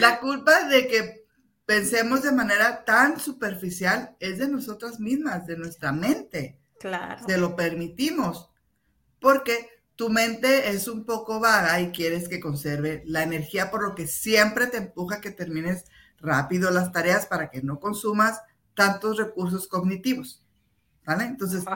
[0.00, 1.26] La culpa de que
[1.64, 6.58] pensemos de manera tan superficial es de nosotras mismas, de nuestra mente.
[6.80, 7.24] Claro.
[7.24, 8.50] Se lo permitimos.
[9.20, 13.96] Porque tu mente es un poco vaga y quieres que conserve la energía, por lo
[13.96, 15.86] que siempre te empuja a que termines
[16.20, 18.40] rápido las tareas para que no consumas
[18.74, 20.44] tantos recursos cognitivos.
[21.04, 21.24] ¿Vale?
[21.24, 21.64] Entonces.
[21.64, 21.74] ¡Wow!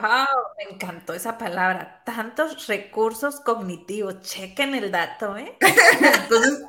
[0.57, 2.01] Me encantó esa palabra.
[2.05, 4.21] Tantos recursos cognitivos.
[4.21, 5.57] Chequen el dato, ¿eh?
[6.21, 6.63] Entonces,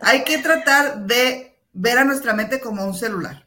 [0.00, 3.46] hay que tratar de ver a nuestra mente como un celular.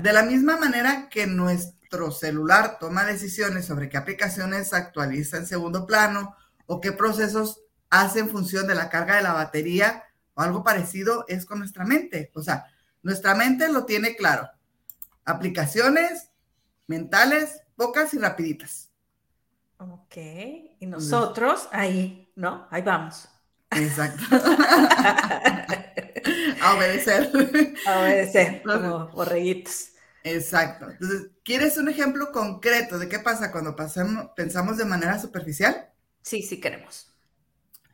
[0.00, 1.73] De la misma manera que nuestro
[2.10, 8.28] celular toma decisiones sobre qué aplicaciones actualiza en segundo plano o qué procesos hace en
[8.28, 10.04] función de la carga de la batería
[10.34, 12.30] o algo parecido es con nuestra mente.
[12.34, 12.66] O sea,
[13.02, 14.48] nuestra mente lo tiene claro.
[15.24, 16.30] Aplicaciones
[16.86, 18.90] mentales, pocas y rapiditas.
[19.78, 20.16] Ok,
[20.80, 22.66] y nosotros ahí, ¿no?
[22.70, 23.28] Ahí vamos.
[23.70, 24.22] Exacto.
[26.62, 27.30] a obedecer.
[27.86, 29.93] A obedecer, como borreguitos.
[30.24, 30.90] Exacto.
[30.90, 35.90] Entonces, ¿quieres un ejemplo concreto de qué pasa cuando pasamos, pensamos de manera superficial?
[36.22, 37.14] Sí, sí queremos.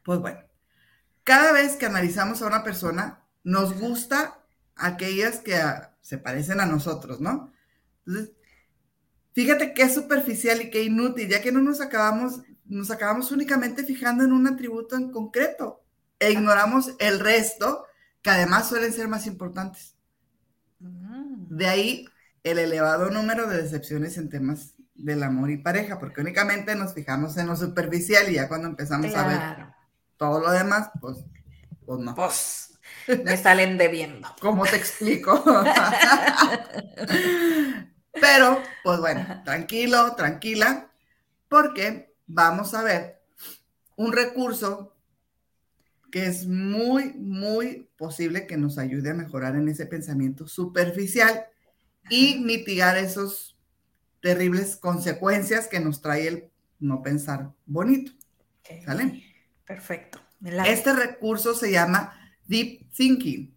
[0.05, 0.38] Pues bueno,
[1.25, 4.38] cada vez que analizamos a una persona, nos gusta
[4.77, 5.61] aquellas que
[6.01, 7.53] se parecen a nosotros, ¿no?
[8.07, 8.33] Entonces,
[9.33, 14.23] fíjate qué superficial y qué inútil, ya que no nos acabamos, nos acabamos únicamente fijando
[14.23, 15.83] en un atributo en concreto
[16.21, 17.87] e ignoramos el resto
[18.23, 19.97] que además suelen ser más importantes.
[20.79, 21.57] Mm.
[21.57, 22.07] De ahí
[22.42, 27.37] el elevado número de decepciones en temas del amor y pareja, porque únicamente nos fijamos
[27.37, 29.40] en lo superficial y ya cuando empezamos a ver
[30.16, 31.18] todo lo demás, pues,
[31.87, 32.14] pues no.
[32.14, 32.79] Pues
[33.24, 34.29] me salen debiendo.
[34.40, 35.42] ¿Cómo te explico?
[38.12, 40.90] Pero, pues bueno, tranquilo, tranquila,
[41.48, 43.22] porque vamos a ver
[43.96, 44.94] un recurso
[46.11, 51.46] que es muy, muy posible que nos ayude a mejorar en ese pensamiento superficial
[52.11, 53.57] y mitigar esos
[54.20, 58.12] terribles consecuencias que nos trae el no pensar bonito.
[58.85, 59.23] ¿Sale?
[59.66, 60.20] Perfecto.
[60.66, 62.12] Este recurso se llama
[62.46, 63.55] Deep Thinking.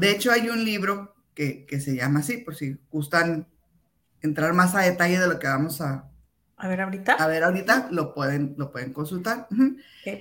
[0.00, 3.48] De hecho, hay un libro que, que, se llama así, por si gustan
[4.20, 6.12] entrar más a detalle de lo que vamos a,
[6.62, 7.14] a ver ahorita.
[7.14, 9.48] A ver ahorita, lo pueden, lo pueden consultar.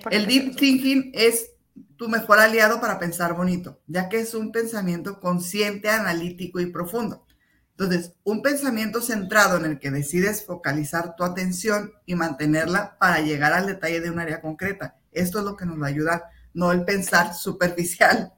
[0.10, 1.51] el deep thinking es
[1.98, 7.26] tu mejor aliado para pensar bonito, ya que es un pensamiento consciente, analítico y profundo.
[7.72, 13.54] Entonces, un pensamiento centrado en el que decides focalizar tu atención y mantenerla para llegar
[13.54, 14.98] al detalle de un área concreta.
[15.12, 18.34] Esto es lo que nos va a ayudar, no el pensar superficial.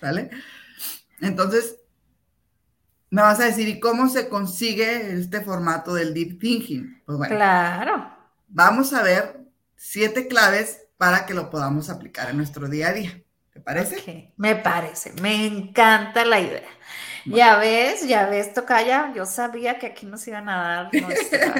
[0.00, 0.30] ¿Sale?
[1.20, 1.76] Entonces,
[3.10, 7.02] me vas a decir, ¿y cómo se consigue este formato del deep thinking?
[7.06, 8.10] Pues bueno, claro.
[8.48, 9.40] Vamos a ver
[9.76, 13.22] siete claves para que lo podamos aplicar en nuestro día a día.
[13.52, 14.32] ¿Te parece?
[14.36, 16.68] Me parece, me encanta la idea.
[17.24, 21.54] Ya ves, ya ves, Tocaya, yo sabía que aquí nos iban a dar nuestra,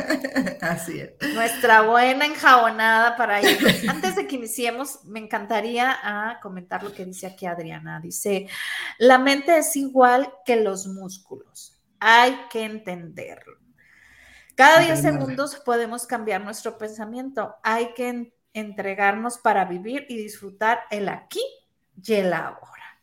[0.61, 1.35] Así es.
[1.35, 3.59] nuestra buena enjabonada para ir.
[3.89, 7.99] Antes de que iniciemos, me encantaría ah, comentar lo que dice aquí Adriana.
[7.99, 8.47] Dice,
[8.99, 13.59] la mente es igual que los músculos, hay que entenderlo.
[14.55, 21.11] Cada 10 segundos podemos cambiar nuestro pensamiento, hay que entregarnos para vivir y disfrutar el
[21.11, 21.43] aquí
[22.03, 23.01] y el ahora.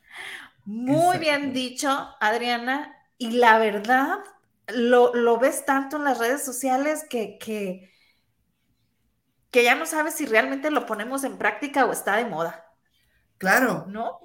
[0.65, 1.89] Muy bien dicho,
[2.19, 2.95] Adriana.
[3.19, 4.17] Y la verdad,
[4.67, 7.91] lo, ves tanto en las redes sociales que, que,
[9.63, 12.65] ya no sabes si realmente lo ponemos en práctica o está de moda.
[13.37, 13.85] Claro.
[13.87, 14.19] ¿No?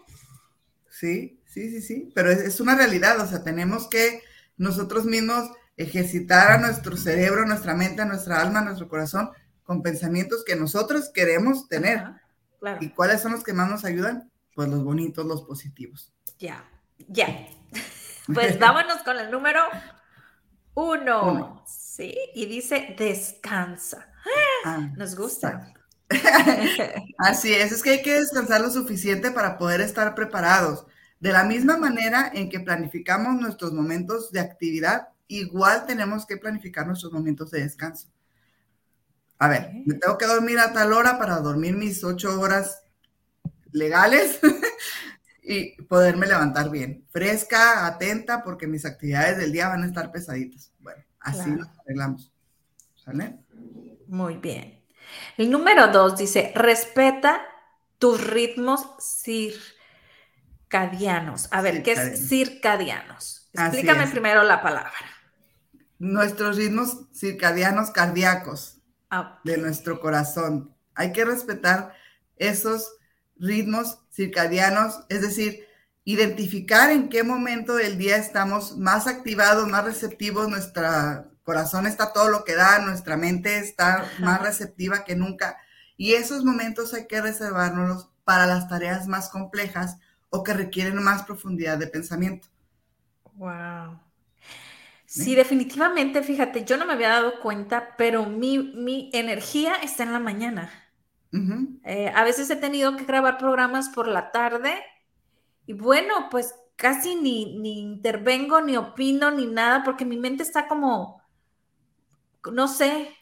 [0.89, 2.13] Sí, sí, sí, sí.
[2.15, 3.21] Pero es, una realidad.
[3.21, 4.23] O sea, tenemos que
[4.57, 9.31] nosotros mismos ejercitar a nuestro cerebro, nuestra mente, nuestra alma, nuestro corazón
[9.69, 12.03] con pensamientos que nosotros queremos tener.
[12.81, 14.33] ¿Y cuáles son los que más nos ayudan?
[14.55, 16.11] Pues los bonitos, los positivos.
[16.39, 16.65] Ya,
[17.07, 17.47] ya.
[18.33, 19.63] Pues vámonos con el número
[20.75, 21.65] Uno.
[21.67, 24.07] Sí, y dice descansa.
[24.67, 25.73] Ah, Nos gusta.
[27.19, 30.87] Así es, es que hay que descansar lo suficiente para poder estar preparados.
[31.21, 36.87] De la misma manera en que planificamos nuestros momentos de actividad, igual tenemos que planificar
[36.87, 38.09] nuestros momentos de descanso.
[39.39, 42.83] A ver, me tengo que dormir a tal hora para dormir mis ocho horas
[43.71, 44.41] legales
[45.43, 50.73] y poderme levantar bien, fresca, atenta, porque mis actividades del día van a estar pesaditas.
[50.81, 52.33] Bueno, así lo arreglamos.
[52.97, 53.39] ¿Sale?
[54.09, 54.85] Muy bien.
[55.37, 57.41] El número dos dice, respeta
[57.99, 58.87] tus ritmos
[60.69, 61.49] circadianos.
[61.53, 63.49] A ver, ¿qué es circadianos?
[63.53, 64.93] Explícame primero la palabra.
[65.99, 68.78] Nuestros ritmos circadianos cardíacos
[69.45, 70.75] de nuestro corazón.
[70.95, 71.95] Hay que respetar
[72.37, 72.93] esos
[73.37, 75.67] ritmos circadianos, es decir,
[76.05, 80.83] identificar en qué momento del día estamos más activados, más receptivos, nuestro
[81.43, 85.59] corazón está todo lo que da, nuestra mente está más receptiva que nunca.
[85.97, 89.99] Y esos momentos hay que reservárnoslos para las tareas más complejas
[90.31, 92.49] o que requieren más profundidad de pensamiento.
[93.35, 94.01] Wow.
[95.09, 100.13] Sí, definitivamente, fíjate, yo no me había dado cuenta, pero mi, mi energía está en
[100.13, 100.71] la mañana.
[101.85, 104.75] Eh, a veces he tenido que grabar programas por la tarde
[105.67, 110.69] y bueno, pues casi ni, ni intervengo, ni opino, ni nada, porque mi mente está
[110.69, 111.23] como,
[112.53, 113.15] no sé,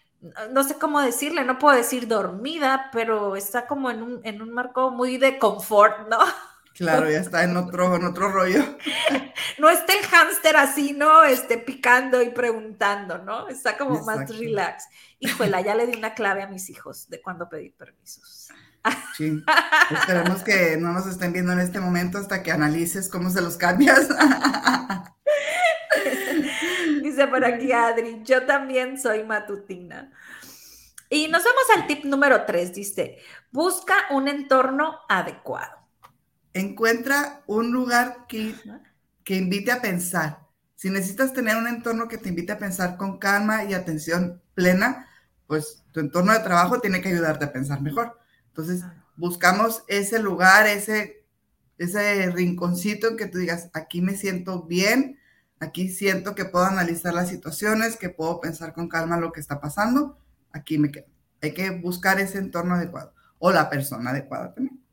[0.53, 4.53] no sé cómo decirle, no puedo decir dormida, pero está como en un, en un
[4.53, 6.19] marco muy de confort, ¿no?
[6.77, 8.77] Claro, ya está en otro, en otro rollo.
[9.59, 11.25] No está el hámster así, ¿no?
[11.25, 13.49] Este, picando y preguntando, ¿no?
[13.49, 14.85] Está como más relax.
[15.19, 18.49] Híjole, ya le di una clave a mis hijos de cuándo pedir permisos.
[19.17, 19.43] Sí,
[19.91, 23.57] esperemos que no nos estén viendo en este momento hasta que analices cómo se los
[23.57, 24.09] cambias.
[27.03, 30.13] Dice por aquí Adri, yo también soy matutina.
[31.09, 33.19] Y nos vamos al tip número tres, dice,
[33.53, 35.86] busca un entorno adecuado.
[36.57, 38.55] Encuentra un lugar que,
[39.25, 40.47] que invite a pensar.
[40.75, 45.07] Si necesitas tener un entorno que te invite a pensar con calma y atención plena,
[45.47, 48.19] pues tu entorno de trabajo tiene que ayudarte a pensar mejor.
[48.49, 48.83] Entonces,
[49.17, 51.27] buscamos ese lugar, ese,
[51.77, 55.19] ese rinconcito en que tú digas, aquí me siento bien,
[55.61, 59.61] aquí siento que puedo analizar las situaciones, que puedo pensar con calma lo que está
[59.61, 60.19] pasando,
[60.53, 61.05] aquí me quedo.
[61.43, 64.86] Hay que buscar ese entorno adecuado o la persona adecuada también.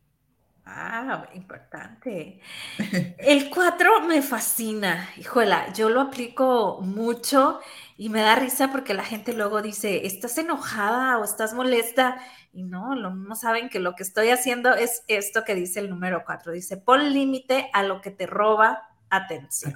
[0.65, 2.39] Ah, importante.
[3.17, 7.60] El 4 me fascina, híjola, yo lo aplico mucho
[7.97, 12.17] y me da risa porque la gente luego dice, ¿estás enojada o estás molesta?
[12.54, 16.23] Y no, no saben que lo que estoy haciendo es esto que dice el número
[16.26, 19.76] 4, dice, pon límite a lo que te roba atención.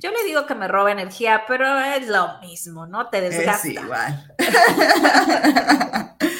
[0.00, 3.08] Yo le digo que me roba energía, pero es lo mismo, ¿no?
[3.08, 3.68] Te desgasta.
[3.68, 4.34] Es igual.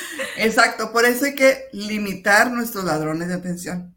[0.44, 3.94] Exacto, por eso hay que limitar nuestros ladrones de atención.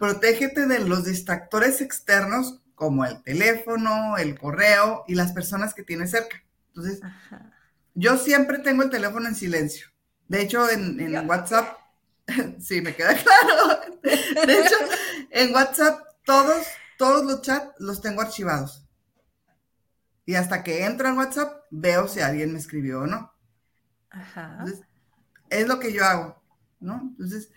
[0.00, 6.10] Protégete de los distractores externos como el teléfono, el correo y las personas que tienes
[6.10, 6.42] cerca.
[6.68, 7.00] Entonces,
[7.94, 9.88] yo siempre tengo el teléfono en silencio.
[10.26, 11.76] De hecho, en, WhatsApp,
[12.58, 13.80] sí, me queda claro.
[14.02, 14.76] De hecho,
[15.30, 16.66] en WhatsApp todos,
[16.98, 18.84] todos los chats los tengo archivados.
[20.26, 23.32] Y hasta que entro en WhatsApp, veo si alguien me escribió o no.
[24.10, 24.64] Ajá
[25.50, 26.42] es lo que yo hago,
[26.80, 27.00] ¿no?
[27.10, 27.50] Entonces,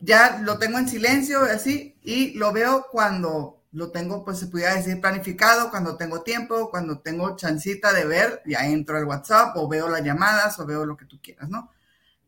[0.00, 4.74] ya lo tengo en silencio, así, y lo veo cuando lo tengo, pues se pudiera
[4.74, 9.68] decir planificado, cuando tengo tiempo, cuando tengo chancita de ver, ya entro al WhatsApp o
[9.68, 11.70] veo las llamadas o veo lo que tú quieras, ¿no?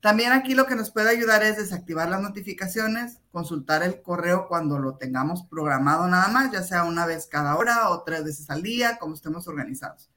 [0.00, 4.78] También aquí lo que nos puede ayudar es desactivar las notificaciones, consultar el correo cuando
[4.78, 8.62] lo tengamos programado nada más, ya sea una vez cada hora o tres veces al
[8.62, 10.08] día, como estemos organizados.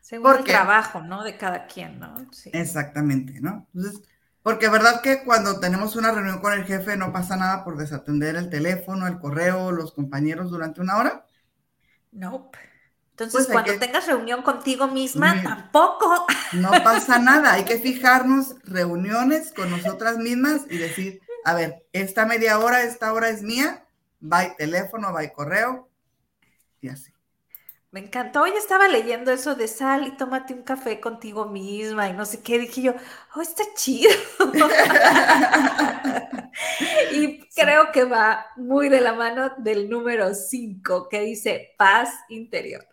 [0.00, 1.22] Según el trabajo, ¿no?
[1.22, 2.14] De cada quien, ¿no?
[2.32, 2.50] Sí.
[2.52, 3.68] Exactamente, ¿no?
[3.74, 4.02] Entonces,
[4.42, 8.36] porque verdad que cuando tenemos una reunión con el jefe no pasa nada por desatender
[8.36, 11.26] el teléfono, el correo, los compañeros durante una hora.
[12.12, 12.58] Nope.
[13.10, 16.26] Entonces, pues cuando tengas reunión contigo misma, tampoco.
[16.52, 22.24] No pasa nada, hay que fijarnos reuniones con nosotras mismas y decir, a ver, esta
[22.24, 23.84] media hora, esta hora es mía,
[24.20, 25.90] va teléfono, va correo
[26.80, 27.09] y así.
[27.92, 28.42] Me encantó.
[28.42, 32.40] Hoy estaba leyendo eso de sal y tómate un café contigo misma y no sé
[32.40, 32.60] qué.
[32.60, 32.94] Dije yo,
[33.34, 34.10] oh, está chido.
[37.12, 42.86] y creo que va muy de la mano del número 5 que dice paz interior.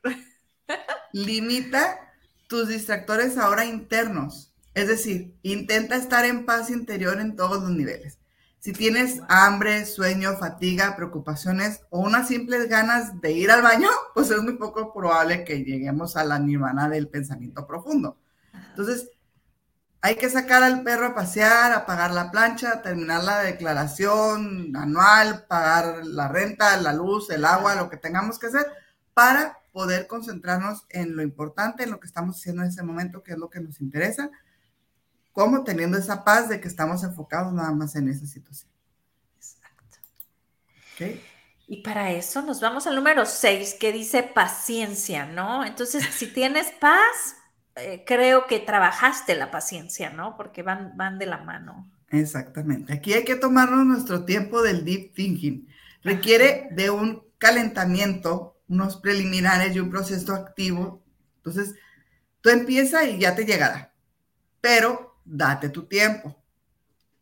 [1.13, 1.99] Limita
[2.47, 4.51] tus distractores ahora internos.
[4.73, 8.17] Es decir, intenta estar en paz interior en todos los niveles.
[8.59, 14.31] Si tienes hambre, sueño, fatiga, preocupaciones o unas simples ganas de ir al baño, pues
[14.31, 18.17] es muy poco probable que lleguemos a la nirvana del pensamiento profundo.
[18.69, 19.09] Entonces,
[20.01, 26.05] hay que sacar al perro a pasear, apagar la plancha, terminar la declaración anual, pagar
[26.05, 28.65] la renta, la luz, el agua, lo que tengamos que hacer
[29.13, 33.33] para poder concentrarnos en lo importante, en lo que estamos haciendo en ese momento, que
[33.33, 34.29] es lo que nos interesa,
[35.38, 38.71] como teniendo esa paz de que estamos enfocados nada más en esa situación.
[39.35, 39.99] Exacto.
[41.67, 45.63] Y para eso nos vamos al número 6, que dice paciencia, ¿no?
[45.63, 47.35] Entonces, si tienes paz,
[47.75, 50.35] eh, creo que trabajaste la paciencia, ¿no?
[50.35, 51.88] Porque van, van de la mano.
[52.09, 52.91] Exactamente.
[52.91, 55.67] Aquí hay que tomarnos nuestro tiempo del deep thinking.
[56.01, 61.03] Requiere de un calentamiento, unos preliminares y un proceso activo.
[61.35, 61.75] Entonces,
[62.41, 63.93] tú empieza y ya te llegará,
[64.61, 66.36] pero date tu tiempo.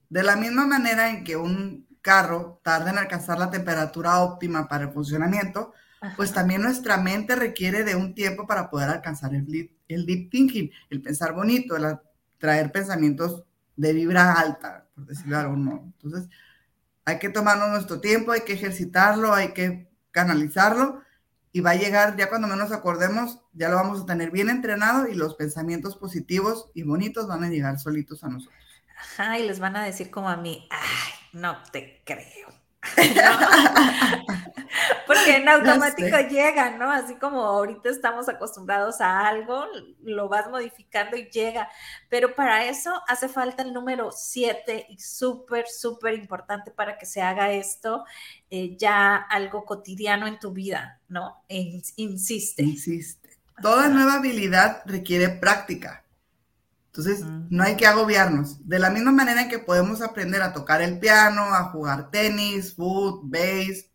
[0.10, 4.86] De la misma manera en que un carro tarda en alcanzar la temperatura óptima para
[4.86, 5.74] el funcionamiento,
[6.16, 10.30] pues también nuestra mente requiere de un tiempo para poder alcanzar el deep, el deep
[10.30, 11.98] thinking, el pensar bonito, el
[12.38, 13.44] traer pensamientos
[13.76, 15.82] de vibra alta, por decirlo algo, ¿no?
[15.84, 16.30] Entonces,
[17.06, 21.02] hay que tomarnos nuestro tiempo, hay que ejercitarlo, hay que canalizarlo
[21.56, 25.08] y va a llegar, ya cuando menos acordemos, ya lo vamos a tener bien entrenado
[25.08, 28.62] y los pensamientos positivos y bonitos van a llegar solitos a nosotros.
[28.98, 32.50] Ajá, y les van a decir como a mí, ay, no te creo.
[35.08, 36.92] Porque en automático llega, ¿no?
[36.92, 39.66] Así como ahorita estamos acostumbrados a algo,
[40.04, 41.70] lo vas modificando y llega.
[42.10, 47.22] Pero para eso hace falta el número 7 y súper, súper importante para que se
[47.22, 48.04] haga esto
[48.50, 51.44] eh, ya algo cotidiano en tu vida, ¿no?
[51.48, 52.64] E insiste.
[52.64, 53.30] Insiste.
[53.62, 56.05] Toda nueva habilidad requiere práctica.
[56.98, 58.66] Entonces, no hay que agobiarnos.
[58.66, 62.74] De la misma manera en que podemos aprender a tocar el piano, a jugar tenis,
[62.74, 63.88] foot, bass,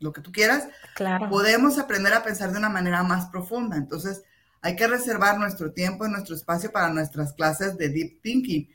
[0.00, 0.66] lo que tú quieras,
[0.96, 1.28] claro.
[1.28, 3.76] podemos aprender a pensar de una manera más profunda.
[3.76, 4.24] Entonces,
[4.60, 8.68] hay que reservar nuestro tiempo y nuestro espacio para nuestras clases de deep thinking.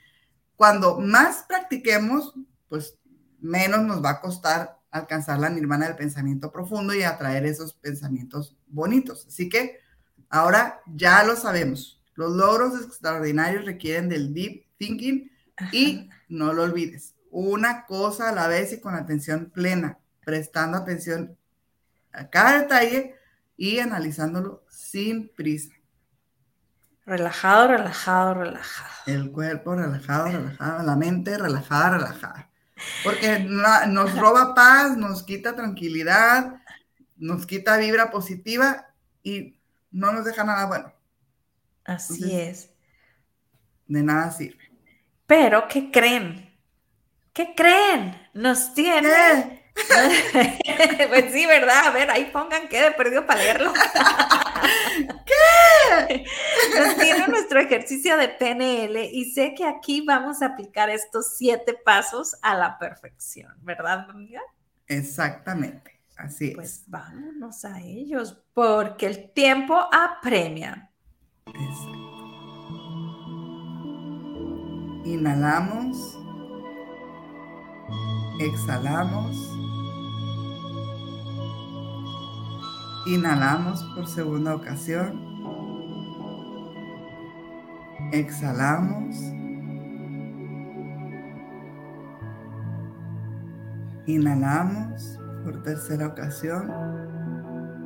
[0.56, 2.36] Cuando más practiquemos,
[2.70, 2.98] pues
[3.42, 8.56] menos nos va a costar alcanzar la nirvana del pensamiento profundo y atraer esos pensamientos
[8.68, 9.26] bonitos.
[9.28, 9.82] Así que
[10.30, 15.32] ahora ya lo sabemos los logros extraordinarios requieren del deep thinking
[15.72, 21.38] y no lo olvides, una cosa a la vez y con atención plena, prestando atención
[22.12, 23.16] a cada detalle
[23.56, 25.74] y analizándolo sin prisa.
[27.06, 28.94] Relajado, relajado, relajado.
[29.06, 32.50] El cuerpo relajado, relajado, la mente relajada, relajada.
[33.04, 36.62] Porque nos roba paz, nos quita tranquilidad,
[37.16, 38.88] nos quita vibra positiva
[39.22, 39.60] y
[39.92, 40.97] no nos deja nada bueno.
[41.88, 42.70] Así es.
[43.88, 44.70] De nada sirve.
[45.26, 46.54] Pero, ¿qué creen?
[47.34, 48.30] ¿Qué creen?
[48.34, 49.64] Nos tiene.
[51.10, 51.88] pues sí, ¿verdad?
[51.88, 53.74] A ver, ahí pongan qué de perdido para leerlo.
[55.26, 56.26] ¿Qué?
[56.78, 61.74] Nos tiene nuestro ejercicio de PNL y sé que aquí vamos a aplicar estos siete
[61.74, 64.42] pasos a la perfección, ¿verdad, amiga?
[64.88, 66.78] Exactamente, así pues es.
[66.80, 70.92] Pues vámonos a ellos, porque el tiempo apremia.
[71.54, 72.08] Exacto.
[75.08, 76.20] Inhalamos.
[78.40, 79.58] Exhalamos.
[83.08, 85.18] Inhalamos por segunda ocasión.
[88.12, 89.16] Exhalamos.
[94.08, 96.70] Inhalamos por tercera ocasión.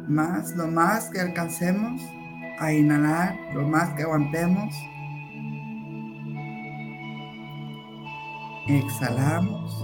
[0.07, 2.01] Más, lo más que alcancemos
[2.61, 4.71] a inhalar lo más que aguantemos.
[8.67, 9.83] Exhalamos.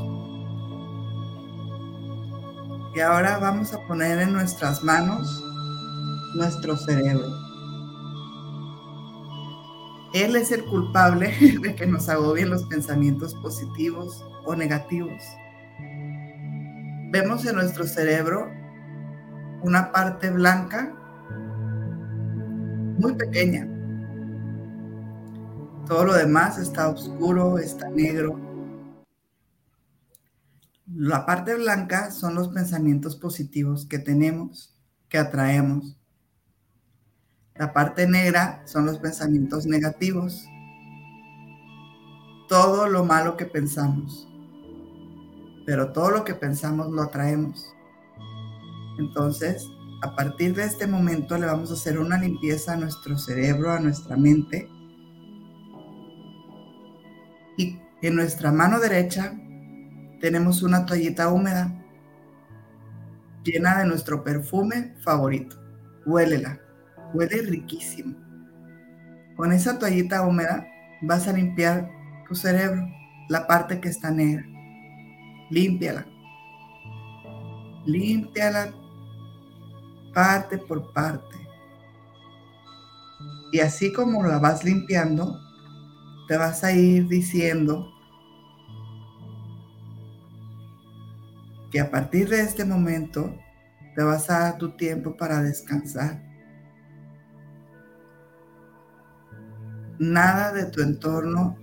[2.95, 5.43] Y ahora vamos a poner en nuestras manos
[6.35, 7.27] nuestro cerebro.
[10.13, 15.23] Él es el culpable de que nos agobien los pensamientos positivos o negativos.
[17.09, 18.51] Vemos en nuestro cerebro
[19.63, 20.93] una parte blanca
[22.97, 23.67] muy pequeña.
[25.85, 28.39] Todo lo demás está oscuro, está negro.
[30.93, 34.75] La parte blanca son los pensamientos positivos que tenemos,
[35.09, 35.97] que atraemos.
[37.55, 40.45] La parte negra son los pensamientos negativos.
[42.49, 44.27] Todo lo malo que pensamos.
[45.65, 47.73] Pero todo lo que pensamos lo atraemos.
[48.99, 49.69] Entonces,
[50.01, 53.79] a partir de este momento le vamos a hacer una limpieza a nuestro cerebro, a
[53.79, 54.69] nuestra mente.
[57.57, 59.33] Y en nuestra mano derecha
[60.21, 61.73] tenemos una toallita húmeda
[63.43, 65.57] llena de nuestro perfume favorito.
[66.05, 66.59] Huélela,
[67.13, 68.15] huele riquísimo.
[69.35, 70.67] Con esa toallita húmeda
[71.01, 71.89] vas a limpiar
[72.27, 72.87] tu cerebro,
[73.29, 74.45] la parte que está negra.
[75.49, 76.05] Límpiala.
[77.85, 78.73] Límpiala
[80.17, 81.37] parte por parte.
[83.51, 85.39] Y así como la vas limpiando,
[86.27, 87.87] te vas a ir diciendo
[91.69, 93.31] que a partir de este momento
[93.95, 96.19] te vas a dar tu tiempo para descansar.
[99.99, 101.57] Nada de tu entorno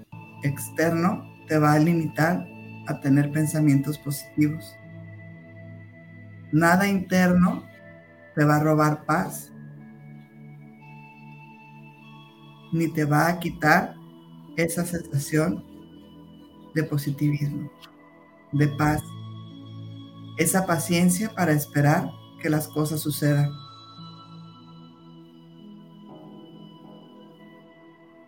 [0.44, 2.46] externo te va a limitar
[2.86, 4.76] a tener pensamientos positivos.
[6.52, 7.73] Nada interno
[8.34, 9.52] te va a robar paz,
[12.72, 13.94] ni te va a quitar
[14.56, 15.64] esa sensación
[16.74, 17.70] de positivismo,
[18.52, 19.00] de paz,
[20.38, 22.10] esa paciencia para esperar
[22.42, 23.50] que las cosas sucedan.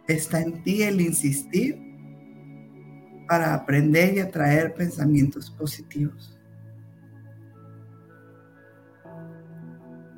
[0.06, 1.76] Está en ti el insistir
[3.26, 6.35] para aprender y atraer pensamientos positivos.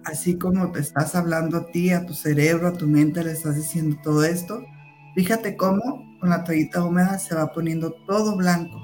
[0.09, 3.57] Así como te estás hablando a ti, a tu cerebro, a tu mente, le estás
[3.57, 4.65] diciendo todo esto,
[5.15, 8.81] fíjate cómo con la toallita húmeda se va poniendo todo blanco.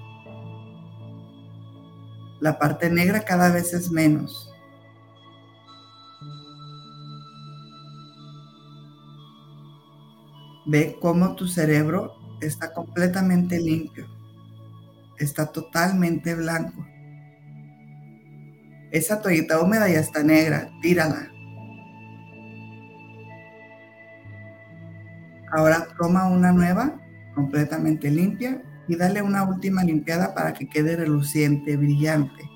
[2.40, 4.52] La parte negra cada vez es menos.
[10.66, 14.06] Ve cómo tu cerebro está completamente limpio,
[15.18, 16.84] está totalmente blanco.
[18.94, 21.28] Esa toallita húmeda ya está negra, tírala.
[25.50, 27.00] Ahora toma una nueva,
[27.34, 32.48] completamente limpia, y dale una última limpiada para que quede reluciente, brillante.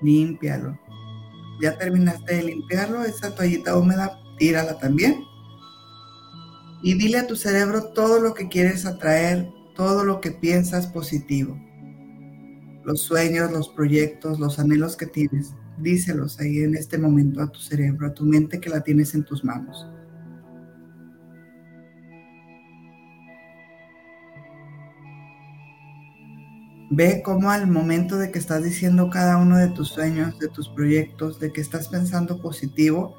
[0.00, 0.78] Límpialo.
[1.60, 5.24] Ya terminaste de limpiarlo, esa toallita húmeda, tírala también.
[6.84, 11.58] Y dile a tu cerebro todo lo que quieres atraer todo lo que piensas positivo.
[12.84, 17.60] Los sueños, los proyectos, los anhelos que tienes, díselos ahí en este momento a tu
[17.60, 19.86] cerebro, a tu mente que la tienes en tus manos.
[26.94, 30.68] Ve cómo al momento de que estás diciendo cada uno de tus sueños, de tus
[30.68, 33.16] proyectos, de que estás pensando positivo,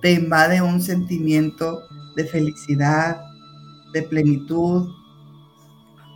[0.00, 1.78] te invade un sentimiento
[2.16, 3.20] de felicidad,
[3.92, 4.88] de plenitud,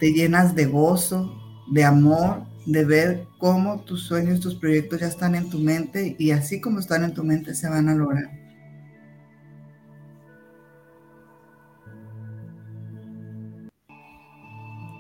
[0.01, 1.31] te llenas de gozo,
[1.71, 6.31] de amor, de ver cómo tus sueños, tus proyectos ya están en tu mente y
[6.31, 8.31] así como están en tu mente se van a lograr.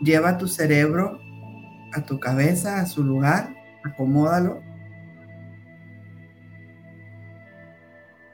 [0.03, 1.19] Lleva tu cerebro
[1.95, 4.61] a tu cabeza, a su lugar, acomódalo.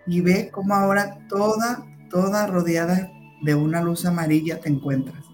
[0.06, 3.10] Y ve cómo ahora toda, toda rodeada
[3.42, 5.25] de una luz amarilla te encuentras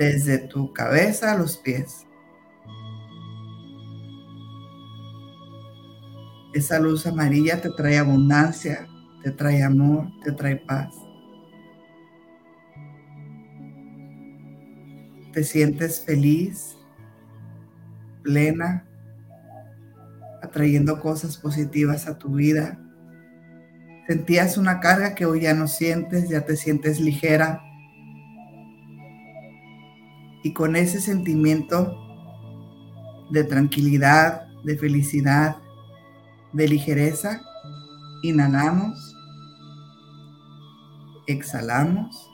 [0.00, 2.06] desde tu cabeza a los pies.
[6.54, 8.88] Esa luz amarilla te trae abundancia,
[9.22, 10.94] te trae amor, te trae paz.
[15.34, 16.78] Te sientes feliz,
[18.22, 18.86] plena,
[20.42, 22.80] atrayendo cosas positivas a tu vida.
[24.08, 27.62] Sentías una carga que hoy ya no sientes, ya te sientes ligera,
[30.42, 31.96] y con ese sentimiento
[33.30, 35.56] de tranquilidad, de felicidad,
[36.52, 37.42] de ligereza,
[38.22, 39.16] inhalamos,
[41.26, 42.30] exhalamos,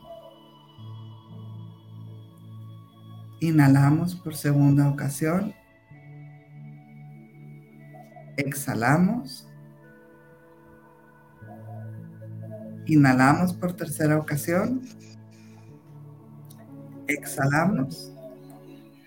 [3.41, 5.55] inhalamos por segunda ocasión,
[8.37, 9.47] exhalamos,
[12.87, 14.83] inhalamos por tercera ocasión
[17.09, 18.13] exhalamos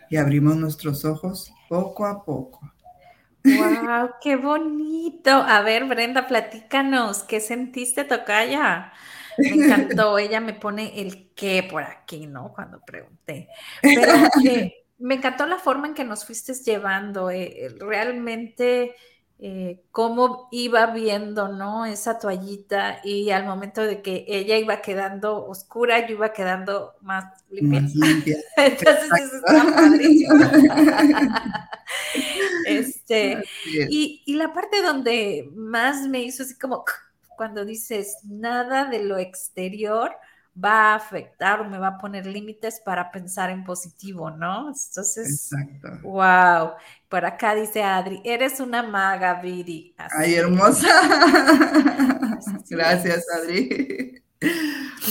[0.10, 2.60] y abrimos nuestros ojos poco a poco.
[3.44, 4.12] ¡Wow!
[4.22, 5.32] ¡Qué bonito!
[5.32, 8.92] A ver, Brenda, platícanos, ¿qué sentiste, Tocaya?
[9.38, 12.52] Me encantó, ella me pone el qué por aquí, ¿no?
[12.54, 13.48] Cuando pregunté.
[13.82, 14.12] Pero
[14.46, 17.32] eh, me encantó la forma en que nos fuiste llevando.
[17.32, 18.96] Eh, realmente
[19.42, 21.86] eh, cómo iba viendo, ¿no?
[21.86, 27.24] Esa toallita y al momento de que ella iba quedando oscura, yo iba quedando más
[27.50, 28.38] limpia.
[28.58, 30.36] Entonces eso está padrísimo.
[32.66, 33.42] este,
[33.90, 36.84] y, y la parte donde más me hizo así como
[37.38, 40.18] cuando dices nada de lo exterior
[40.64, 44.68] va a afectar o me va a poner límites para pensar en positivo, ¿no?
[44.68, 46.00] Entonces, Exacto.
[46.04, 46.74] wow.
[47.08, 49.96] Por acá dice Adri, eres una maga, Viri.
[50.18, 50.88] Ay, hermosa.
[52.70, 54.24] Gracias, Adri.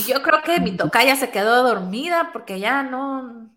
[0.07, 3.49] Yo creo que mi tocaya se quedó dormida porque ya no,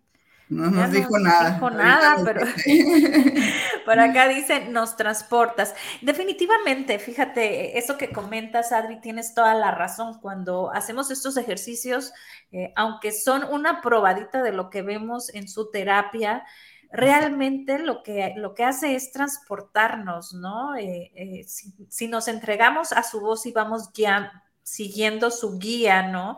[0.53, 1.50] no nos dijo nada.
[1.50, 2.42] Dijo nada, pero
[3.86, 5.74] por acá dice, nos transportas.
[6.03, 10.20] Definitivamente, fíjate, eso que comentas, Adri, tienes toda la razón.
[10.20, 12.12] Cuando hacemos estos ejercicios,
[12.53, 16.44] eh, aunque son una probadita de lo que vemos en su terapia,
[16.90, 20.76] realmente lo que, lo que hace es transportarnos, ¿no?
[20.76, 24.30] Eh, eh, si, si, nos entregamos a su voz y vamos guiando,
[24.62, 26.36] siguiendo su guía, ¿no?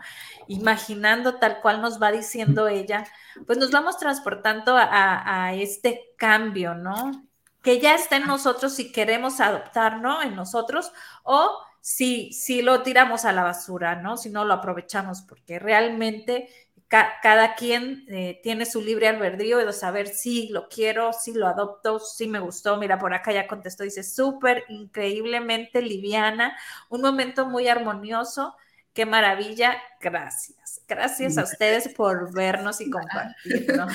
[0.48, 3.06] Imaginando tal cual nos va diciendo ella,
[3.46, 7.28] pues nos vamos transportando a, este cambio, ¿no?
[7.62, 10.22] Que ya está en nosotros si queremos adoptar, ¿no?
[10.22, 14.16] En nosotros, o si, si lo tiramos a la basura, ¿no?
[14.16, 16.48] Si no lo aprovechamos, porque realmente
[16.88, 21.98] cada quien eh, tiene su libre albedrío de saber si lo quiero, si lo adopto,
[21.98, 22.76] si me gustó.
[22.76, 26.56] Mira, por acá ya contestó, dice, súper, increíblemente liviana,
[26.88, 28.54] un momento muy armonioso.
[28.92, 30.82] Qué maravilla, gracias.
[30.86, 33.92] Gracias a ustedes por vernos y compartirnos.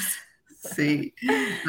[0.76, 1.16] Sí,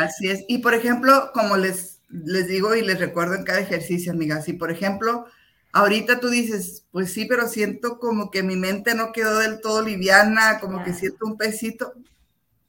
[0.00, 0.44] así es.
[0.48, 4.54] Y por ejemplo, como les, les digo y les recuerdo en cada ejercicio, amigas, si
[4.54, 5.26] por ejemplo
[5.72, 9.82] Ahorita tú dices, pues sí, pero siento como que mi mente no quedó del todo
[9.82, 11.94] liviana, como que siento un pesito.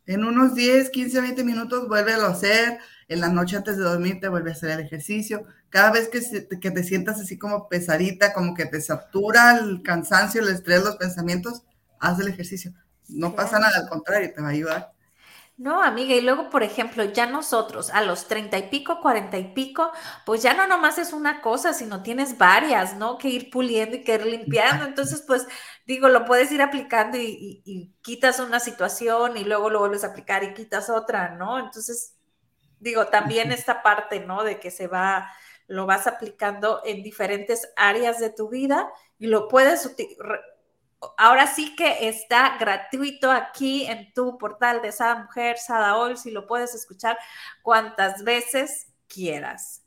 [0.06, 2.80] En unos 10, 15, 20 minutos vuelve a hacer.
[3.08, 5.46] En la noche antes de dormir te vuelve a hacer el ejercicio.
[5.70, 10.42] Cada vez que, que te sientas así como pesadita, como que te satura el cansancio,
[10.42, 11.64] el estrés, los pensamientos,
[12.00, 12.74] haz el ejercicio.
[13.08, 14.92] No pasa nada, al contrario, te va a ayudar.
[15.62, 19.54] No, amiga, y luego, por ejemplo, ya nosotros a los treinta y pico, cuarenta y
[19.54, 19.92] pico,
[20.26, 23.20] pues ya no nomás es una cosa, sino tienes varias, ¿no?
[23.20, 24.86] Que ir puliendo y que ir limpiando.
[24.86, 25.46] Entonces, pues
[25.86, 30.44] digo, lo puedes ir aplicando y, quitas una situación y luego lo vuelves a aplicar
[30.44, 31.60] y quitas otra, ¿no?
[31.60, 32.16] Entonces,
[32.80, 34.44] digo, también esta parte, ¿no?
[34.44, 35.32] De que se va,
[35.68, 38.90] lo vas aplicando en diferentes áreas de tu vida
[39.20, 39.96] y lo puedes
[41.18, 45.58] ahora sí que está gratuito aquí en tu portal de Sada Mujer,
[46.16, 47.18] si lo puedes escuchar
[47.62, 49.84] cuantas veces quieras.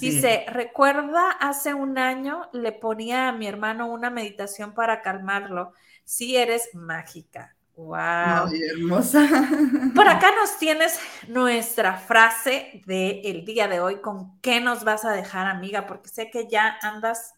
[0.00, 5.72] Dice, recuerda, hace un año le ponía a mi hermano una meditación para calmarlo.
[6.04, 7.56] Si eres mágica.
[7.74, 8.52] Wow.
[8.76, 9.26] hermosa.
[9.94, 14.02] Por acá nos tienes nuestra frase del día de hoy.
[14.02, 15.86] ¿Con qué nos vas a dejar, amiga?
[15.86, 17.34] Porque sé que ya andas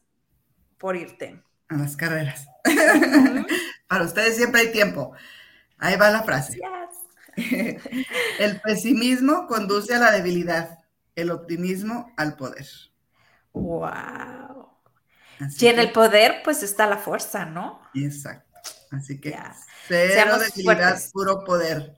[0.76, 1.40] por irte.
[1.68, 2.48] A las carreras.
[3.88, 5.12] Para ustedes siempre hay tiempo.
[5.78, 6.60] Ahí va la frase.
[8.38, 10.78] el pesimismo conduce a la debilidad,
[11.14, 12.66] el optimismo al poder.
[13.52, 14.68] Wow.
[15.58, 17.80] y en el poder, pues está la fuerza, ¿no?
[17.94, 18.60] Exacto.
[18.90, 19.36] Así que
[19.88, 21.94] cero debilidad, puro poder.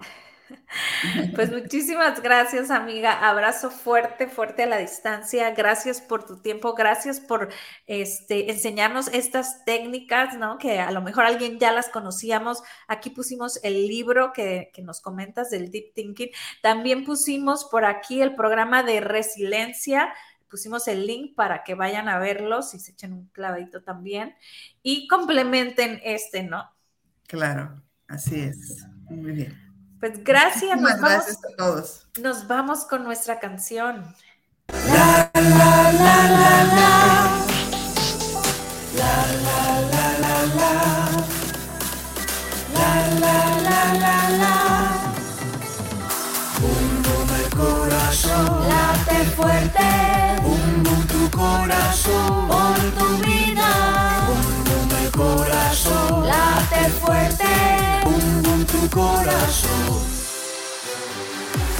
[1.34, 3.28] Pues muchísimas gracias, amiga.
[3.28, 5.50] Abrazo fuerte, fuerte a la distancia.
[5.50, 6.74] Gracias por tu tiempo.
[6.74, 7.48] Gracias por
[7.86, 10.58] este, enseñarnos estas técnicas, ¿no?
[10.58, 12.62] Que a lo mejor alguien ya las conocíamos.
[12.88, 16.30] Aquí pusimos el libro que, que nos comentas del Deep Thinking.
[16.62, 20.12] También pusimos por aquí el programa de resiliencia
[20.48, 24.36] pusimos el link para que vayan a verlos y se echen un clavadito también
[24.80, 26.70] y complementen este, ¿no?
[27.26, 28.86] Claro, así es.
[29.10, 29.65] Muy bien.
[30.00, 30.78] Pues gracias.
[30.80, 32.06] Nos gracias a todos.
[32.20, 34.14] Nos vamos con nuestra canción.
[34.68, 37.46] La, la, la, la, la.
[38.96, 40.72] La, la, la, la, la.
[42.74, 42.90] La,
[43.20, 44.54] la, la, la, la.
[46.60, 48.68] Boom el corazón.
[48.68, 49.88] Late fuerte.
[50.42, 52.48] Boom tu corazón.
[52.48, 54.26] Por tu vida.
[54.26, 56.26] Boom el corazón.
[56.28, 57.75] Late fuerte
[59.36, 60.00] corazón.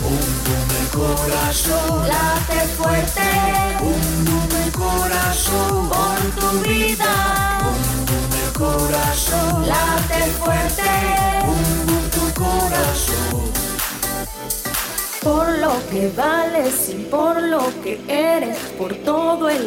[0.05, 2.09] Un corazón.
[2.09, 3.29] Late fuerte.
[3.81, 5.89] Un corazón.
[5.89, 7.15] Por tu vida.
[7.71, 9.69] Un corazón.
[9.69, 10.91] Late fuerte.
[11.47, 13.47] Un tu corazón.
[15.23, 19.65] Por lo que vales y por lo que eres, por todo el